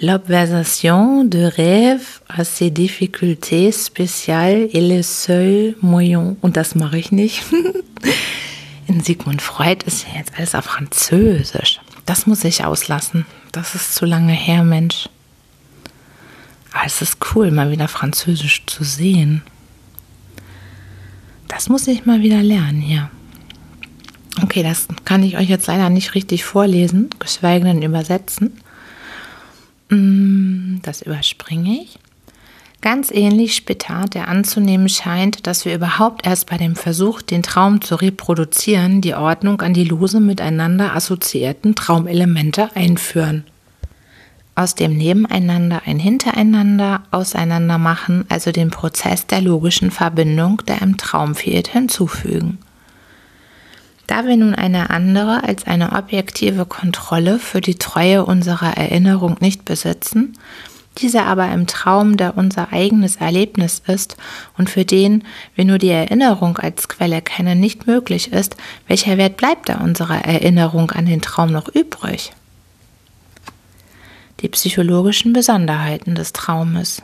L'observation 0.00 1.22
de 1.22 1.44
rêve 1.44 2.22
a 2.28 2.44
ses 2.44 2.70
difficultés 2.70 3.70
spéciales 3.70 4.68
et 4.72 4.80
le 4.80 5.02
seul 5.02 5.76
moyen. 5.80 6.36
Und 6.40 6.56
das 6.56 6.74
mache 6.74 6.98
ich 6.98 7.12
nicht. 7.12 7.44
In 8.88 9.00
Sigmund 9.00 9.40
Freud 9.40 9.84
ist 9.86 10.06
ja 10.08 10.18
jetzt 10.18 10.32
alles 10.36 10.54
auf 10.54 10.64
Französisch. 10.64 11.80
Das 12.04 12.26
muss 12.26 12.42
ich 12.42 12.64
auslassen. 12.64 13.26
Das 13.52 13.76
ist 13.76 13.94
zu 13.94 14.04
lange 14.04 14.32
her, 14.32 14.64
Mensch. 14.64 15.08
Aber 16.72 16.86
es 16.86 17.00
ist 17.00 17.18
cool, 17.34 17.50
mal 17.50 17.70
wieder 17.70 17.86
Französisch 17.86 18.64
zu 18.66 18.82
sehen. 18.82 19.42
Das 21.46 21.68
muss 21.68 21.86
ich 21.86 22.06
mal 22.06 22.22
wieder 22.22 22.42
lernen 22.42 22.80
hier. 22.80 23.10
Okay, 24.40 24.62
das 24.62 24.88
kann 25.04 25.22
ich 25.22 25.36
euch 25.36 25.48
jetzt 25.48 25.66
leider 25.66 25.90
nicht 25.90 26.14
richtig 26.14 26.44
vorlesen, 26.44 27.10
geschweige 27.18 27.66
denn 27.66 27.82
übersetzen. 27.82 28.52
Mm, 29.90 30.76
das 30.82 31.02
überspringe 31.02 31.82
ich. 31.82 31.98
Ganz 32.80 33.12
ähnlich 33.12 33.54
später, 33.54 34.06
der 34.06 34.26
anzunehmen 34.26 34.88
scheint, 34.88 35.46
dass 35.46 35.64
wir 35.64 35.74
überhaupt 35.74 36.26
erst 36.26 36.48
bei 36.48 36.56
dem 36.56 36.74
Versuch, 36.74 37.22
den 37.22 37.44
Traum 37.44 37.80
zu 37.80 37.94
reproduzieren, 37.94 39.00
die 39.00 39.14
Ordnung 39.14 39.60
an 39.60 39.72
die 39.72 39.84
lose 39.84 40.18
miteinander 40.18 40.96
assoziierten 40.96 41.76
Traumelemente 41.76 42.74
einführen. 42.74 43.44
Aus 44.56 44.74
dem 44.74 44.96
Nebeneinander 44.96 45.82
ein 45.86 46.00
Hintereinander 46.00 47.04
auseinander 47.12 47.78
machen, 47.78 48.24
also 48.28 48.50
den 48.50 48.70
Prozess 48.70 49.26
der 49.28 49.42
logischen 49.42 49.92
Verbindung, 49.92 50.62
der 50.66 50.82
im 50.82 50.96
Traum 50.96 51.36
fehlt, 51.36 51.68
hinzufügen. 51.68 52.58
Da 54.06 54.26
wir 54.26 54.36
nun 54.36 54.54
eine 54.54 54.90
andere 54.90 55.44
als 55.44 55.66
eine 55.66 55.92
objektive 55.92 56.66
Kontrolle 56.66 57.38
für 57.38 57.60
die 57.60 57.76
Treue 57.76 58.24
unserer 58.24 58.76
Erinnerung 58.76 59.36
nicht 59.40 59.64
besitzen, 59.64 60.36
dieser 60.98 61.26
aber 61.26 61.50
im 61.52 61.66
Traum, 61.66 62.16
der 62.16 62.36
unser 62.36 62.72
eigenes 62.72 63.16
Erlebnis 63.16 63.82
ist 63.86 64.16
und 64.58 64.68
für 64.68 64.84
den 64.84 65.24
wir 65.54 65.64
nur 65.64 65.78
die 65.78 65.88
Erinnerung 65.88 66.58
als 66.58 66.88
Quelle 66.88 67.22
kennen, 67.22 67.60
nicht 67.60 67.86
möglich 67.86 68.32
ist, 68.32 68.56
welcher 68.88 69.16
Wert 69.16 69.36
bleibt 69.36 69.68
da 69.68 69.78
unserer 69.78 70.24
Erinnerung 70.24 70.90
an 70.90 71.06
den 71.06 71.22
Traum 71.22 71.50
noch 71.50 71.68
übrig? 71.68 72.32
Die 74.40 74.48
psychologischen 74.48 75.32
Besonderheiten 75.32 76.14
des 76.14 76.32
Traumes. 76.32 77.00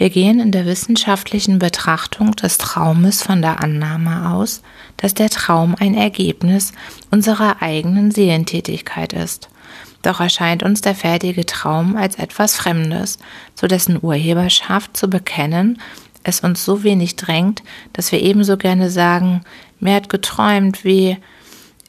Wir 0.00 0.08
gehen 0.08 0.40
in 0.40 0.50
der 0.50 0.64
wissenschaftlichen 0.64 1.58
Betrachtung 1.58 2.34
des 2.34 2.56
Traumes 2.56 3.22
von 3.22 3.42
der 3.42 3.60
Annahme 3.62 4.30
aus, 4.30 4.62
dass 4.96 5.12
der 5.12 5.28
Traum 5.28 5.74
ein 5.78 5.92
Ergebnis 5.92 6.72
unserer 7.10 7.60
eigenen 7.60 8.10
Seelentätigkeit 8.10 9.12
ist– 9.12 9.50
doch 10.02 10.18
erscheint 10.18 10.62
uns 10.62 10.80
der 10.80 10.94
fertige 10.94 11.44
Traum 11.44 11.94
als 11.94 12.14
etwas 12.14 12.56
Fremdes, 12.56 13.18
zu 13.54 13.68
dessen 13.68 13.98
Urheberschaft 14.00 14.96
zu 14.96 15.10
bekennen 15.10 15.78
es 16.22 16.40
uns 16.40 16.64
so 16.64 16.82
wenig 16.82 17.16
drängt, 17.16 17.62
dass 17.92 18.12
wir 18.12 18.20
ebenso 18.20 18.56
gerne 18.56 18.90
sagen, 18.90 19.42
mir 19.78 19.94
hat 19.94 20.08
geträumt 20.08 20.84
wie 20.84 21.16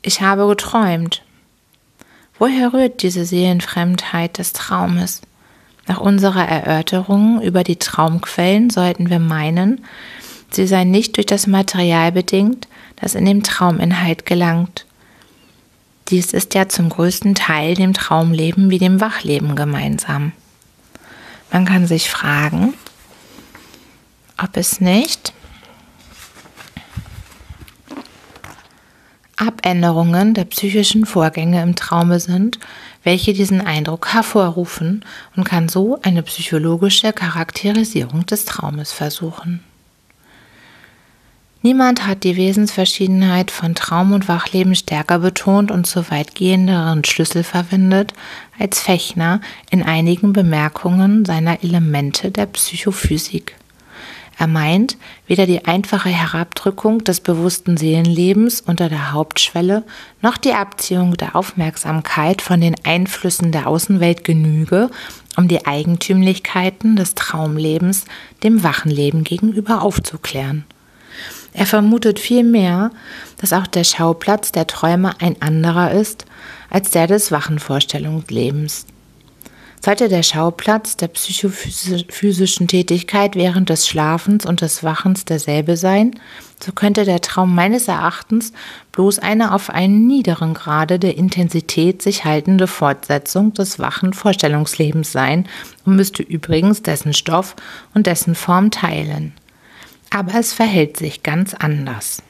ich 0.01 0.21
habe 0.21 0.47
geträumt. 0.47 1.23
Woher 2.39 2.73
rührt 2.73 3.03
diese 3.03 3.25
Seelenfremdheit 3.25 4.37
des 4.37 4.53
Traumes? 4.53 5.21
Nach 5.87 5.99
unserer 5.99 6.47
Erörterung 6.47 7.41
über 7.41 7.63
die 7.63 7.77
Traumquellen 7.77 8.69
sollten 8.69 9.09
wir 9.09 9.19
meinen, 9.19 9.83
sie 10.51 10.67
seien 10.67 10.91
nicht 10.91 11.17
durch 11.17 11.25
das 11.25 11.47
Material 11.47 12.11
bedingt, 12.11 12.67
das 12.97 13.15
in 13.15 13.25
dem 13.25 13.43
Trauminhalt 13.43 14.25
gelangt, 14.25 14.85
dies 16.11 16.33
ist 16.33 16.53
ja 16.55 16.67
zum 16.67 16.89
größten 16.89 17.35
Teil 17.35 17.73
dem 17.73 17.93
Traumleben 17.93 18.69
wie 18.69 18.79
dem 18.79 18.99
Wachleben 18.99 19.55
gemeinsam. 19.55 20.33
Man 21.53 21.63
kann 21.63 21.87
sich 21.87 22.09
fragen, 22.09 22.73
ob 24.37 24.57
es 24.57 24.81
nicht 24.81 25.33
Abänderungen 29.37 30.33
der 30.33 30.43
psychischen 30.45 31.05
Vorgänge 31.05 31.63
im 31.63 31.75
Traume 31.75 32.19
sind, 32.19 32.59
welche 33.03 33.33
diesen 33.33 33.61
Eindruck 33.61 34.13
hervorrufen 34.13 35.03
und 35.35 35.43
kann 35.43 35.69
so 35.69 35.99
eine 36.03 36.23
psychologische 36.23 37.13
Charakterisierung 37.13 38.25
des 38.25 38.45
Traumes 38.45 38.91
versuchen. 38.91 39.63
Niemand 41.63 42.07
hat 42.07 42.23
die 42.23 42.37
Wesensverschiedenheit 42.37 43.51
von 43.51 43.75
Traum 43.75 44.13
und 44.13 44.27
Wachleben 44.27 44.73
stärker 44.73 45.19
betont 45.19 45.69
und 45.69 45.85
zu 45.85 46.09
weitgehenderen 46.09 47.03
Schlüssel 47.03 47.43
verwendet 47.43 48.13
als 48.57 48.79
Fechner 48.79 49.41
in 49.69 49.83
einigen 49.83 50.33
Bemerkungen 50.33 51.23
seiner 51.23 51.63
Elemente 51.63 52.31
der 52.31 52.47
Psychophysik. 52.47 53.55
Er 54.41 54.47
meint, 54.47 54.97
weder 55.27 55.45
die 55.45 55.65
einfache 55.65 56.09
Herabdrückung 56.09 57.03
des 57.03 57.19
bewussten 57.19 57.77
Seelenlebens 57.77 58.61
unter 58.61 58.89
der 58.89 59.11
Hauptschwelle 59.11 59.83
noch 60.23 60.35
die 60.35 60.53
Abziehung 60.53 61.15
der 61.15 61.35
Aufmerksamkeit 61.35 62.41
von 62.41 62.59
den 62.59 62.73
Einflüssen 62.83 63.51
der 63.51 63.67
Außenwelt 63.67 64.23
genüge, 64.23 64.89
um 65.37 65.47
die 65.47 65.67
Eigentümlichkeiten 65.67 66.95
des 66.95 67.13
Traumlebens 67.13 68.05
dem 68.41 68.63
wachen 68.63 68.89
Leben 68.89 69.23
gegenüber 69.23 69.83
aufzuklären. 69.83 70.65
Er 71.53 71.67
vermutet 71.67 72.17
vielmehr, 72.17 72.89
dass 73.37 73.53
auch 73.53 73.67
der 73.67 73.83
Schauplatz 73.83 74.51
der 74.51 74.65
Träume 74.65 75.11
ein 75.21 75.39
anderer 75.39 75.91
ist 75.91 76.25
als 76.71 76.89
der 76.89 77.05
des 77.05 77.31
wachen 77.31 77.59
Vorstellungslebens. 77.59 78.87
Sollte 79.83 80.09
der 80.09 80.21
Schauplatz 80.21 80.95
der 80.95 81.07
psychophysischen 81.07 82.67
Tätigkeit 82.67 83.35
während 83.35 83.69
des 83.69 83.87
Schlafens 83.87 84.45
und 84.45 84.61
des 84.61 84.83
Wachens 84.83 85.25
derselbe 85.25 85.75
sein, 85.75 86.19
so 86.63 86.71
könnte 86.71 87.03
der 87.03 87.21
Traum 87.21 87.55
meines 87.55 87.87
Erachtens 87.87 88.53
bloß 88.91 89.17
eine 89.19 89.53
auf 89.53 89.71
einen 89.71 90.05
niederen 90.05 90.53
Grade 90.53 90.99
der 90.99 91.17
Intensität 91.17 92.03
sich 92.03 92.25
haltende 92.25 92.67
Fortsetzung 92.67 93.53
des 93.53 93.79
wachen 93.79 94.13
Vorstellungslebens 94.13 95.11
sein 95.11 95.47
und 95.85 95.95
müsste 95.95 96.21
übrigens 96.21 96.83
dessen 96.83 97.13
Stoff 97.13 97.55
und 97.95 98.05
dessen 98.05 98.35
Form 98.35 98.69
teilen 98.69 99.33
aber 100.11 100.35
es 100.35 100.53
verhält 100.53 100.97
sich 100.97 101.23
ganz 101.23 101.55
anders. 101.55 102.21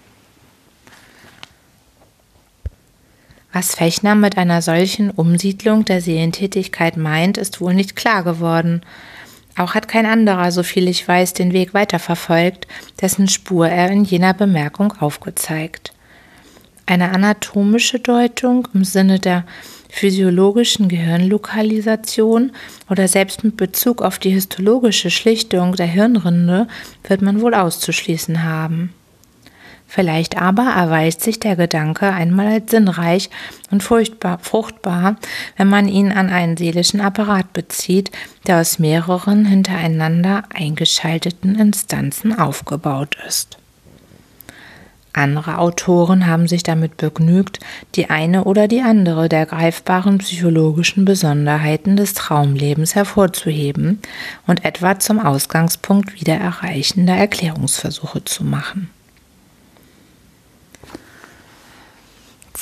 Was 3.53 3.75
Fechner 3.75 4.15
mit 4.15 4.37
einer 4.37 4.61
solchen 4.61 5.09
Umsiedlung 5.09 5.83
der 5.83 6.01
Seelentätigkeit 6.01 6.95
meint, 6.95 7.37
ist 7.37 7.59
wohl 7.59 7.73
nicht 7.73 7.95
klar 7.95 8.23
geworden. 8.23 8.81
Auch 9.57 9.75
hat 9.75 9.89
kein 9.89 10.05
anderer, 10.05 10.51
so 10.51 10.63
viel 10.63 10.87
ich 10.87 11.05
weiß, 11.05 11.33
den 11.33 11.51
Weg 11.51 11.73
weiterverfolgt, 11.73 12.65
dessen 13.01 13.27
Spur 13.27 13.67
er 13.67 13.89
in 13.89 14.05
jener 14.05 14.33
Bemerkung 14.33 14.93
aufgezeigt. 14.99 15.93
Eine 16.85 17.11
anatomische 17.11 17.99
Deutung 17.99 18.67
im 18.73 18.85
Sinne 18.85 19.19
der 19.19 19.45
physiologischen 19.89 20.87
Gehirnlokalisation 20.87 22.53
oder 22.89 23.09
selbst 23.09 23.43
mit 23.43 23.57
Bezug 23.57 24.01
auf 24.01 24.19
die 24.19 24.29
histologische 24.29 25.11
Schlichtung 25.11 25.75
der 25.75 25.87
Hirnrinde 25.87 26.67
wird 27.03 27.21
man 27.21 27.41
wohl 27.41 27.53
auszuschließen 27.53 28.43
haben. 28.43 28.93
Vielleicht 29.93 30.41
aber 30.41 30.63
erweist 30.73 31.19
sich 31.19 31.41
der 31.41 31.57
Gedanke 31.57 32.13
einmal 32.13 32.47
als 32.47 32.71
sinnreich 32.71 33.29
und 33.71 33.83
fruchtbar, 33.83 35.17
wenn 35.57 35.67
man 35.67 35.89
ihn 35.89 36.13
an 36.13 36.29
einen 36.29 36.55
seelischen 36.55 37.01
Apparat 37.01 37.51
bezieht, 37.51 38.09
der 38.47 38.61
aus 38.61 38.79
mehreren 38.79 39.43
hintereinander 39.43 40.43
eingeschalteten 40.53 41.59
Instanzen 41.59 42.39
aufgebaut 42.39 43.17
ist. 43.27 43.57
Andere 45.11 45.57
Autoren 45.57 46.25
haben 46.25 46.47
sich 46.47 46.63
damit 46.63 46.95
begnügt, 46.95 47.59
die 47.95 48.09
eine 48.09 48.45
oder 48.45 48.69
die 48.69 48.79
andere 48.79 49.27
der 49.27 49.45
greifbaren 49.45 50.19
psychologischen 50.19 51.03
Besonderheiten 51.03 51.97
des 51.97 52.13
Traumlebens 52.13 52.95
hervorzuheben 52.95 53.99
und 54.47 54.63
etwa 54.63 54.99
zum 54.99 55.19
Ausgangspunkt 55.19 56.15
wiedererreichender 56.15 57.15
Erklärungsversuche 57.15 58.23
zu 58.23 58.45
machen. 58.45 58.89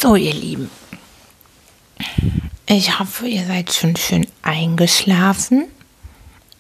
So, 0.01 0.15
ihr 0.15 0.33
Lieben, 0.33 0.71
ich 2.67 2.99
hoffe, 2.99 3.27
ihr 3.27 3.45
seid 3.45 3.73
schon 3.73 3.97
schön 3.97 4.25
eingeschlafen 4.43 5.65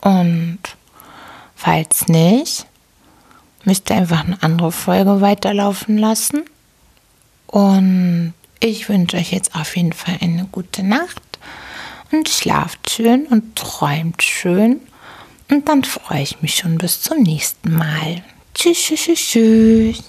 und 0.01 0.59
falls 1.55 2.09
nicht, 2.09 2.65
müsst 3.63 3.89
ihr 3.89 3.95
einfach 3.95 4.25
eine 4.25 4.43
andere 4.43 4.73
Folge 4.73 5.21
weiterlaufen 5.21 5.97
lassen. 5.97 6.43
Und 7.47 8.33
ich 8.59 8.89
wünsche 8.89 9.15
euch 9.15 9.31
jetzt 9.31 9.55
auf 9.55 9.77
jeden 9.77 9.93
Fall 9.93 10.17
eine 10.19 10.43
gute 10.51 10.83
Nacht 10.83 11.39
und 12.11 12.27
schlaft 12.27 12.89
schön 12.89 13.25
und 13.27 13.55
träumt 13.55 14.21
schön. 14.21 14.81
Und 15.49 15.69
dann 15.69 15.85
freue 15.85 16.23
ich 16.23 16.41
mich 16.41 16.55
schon 16.55 16.77
bis 16.77 17.03
zum 17.03 17.23
nächsten 17.23 17.73
Mal. 17.73 18.21
Tschüss, 18.53 18.79
tschüss, 18.79 19.05
tschüss. 19.05 20.03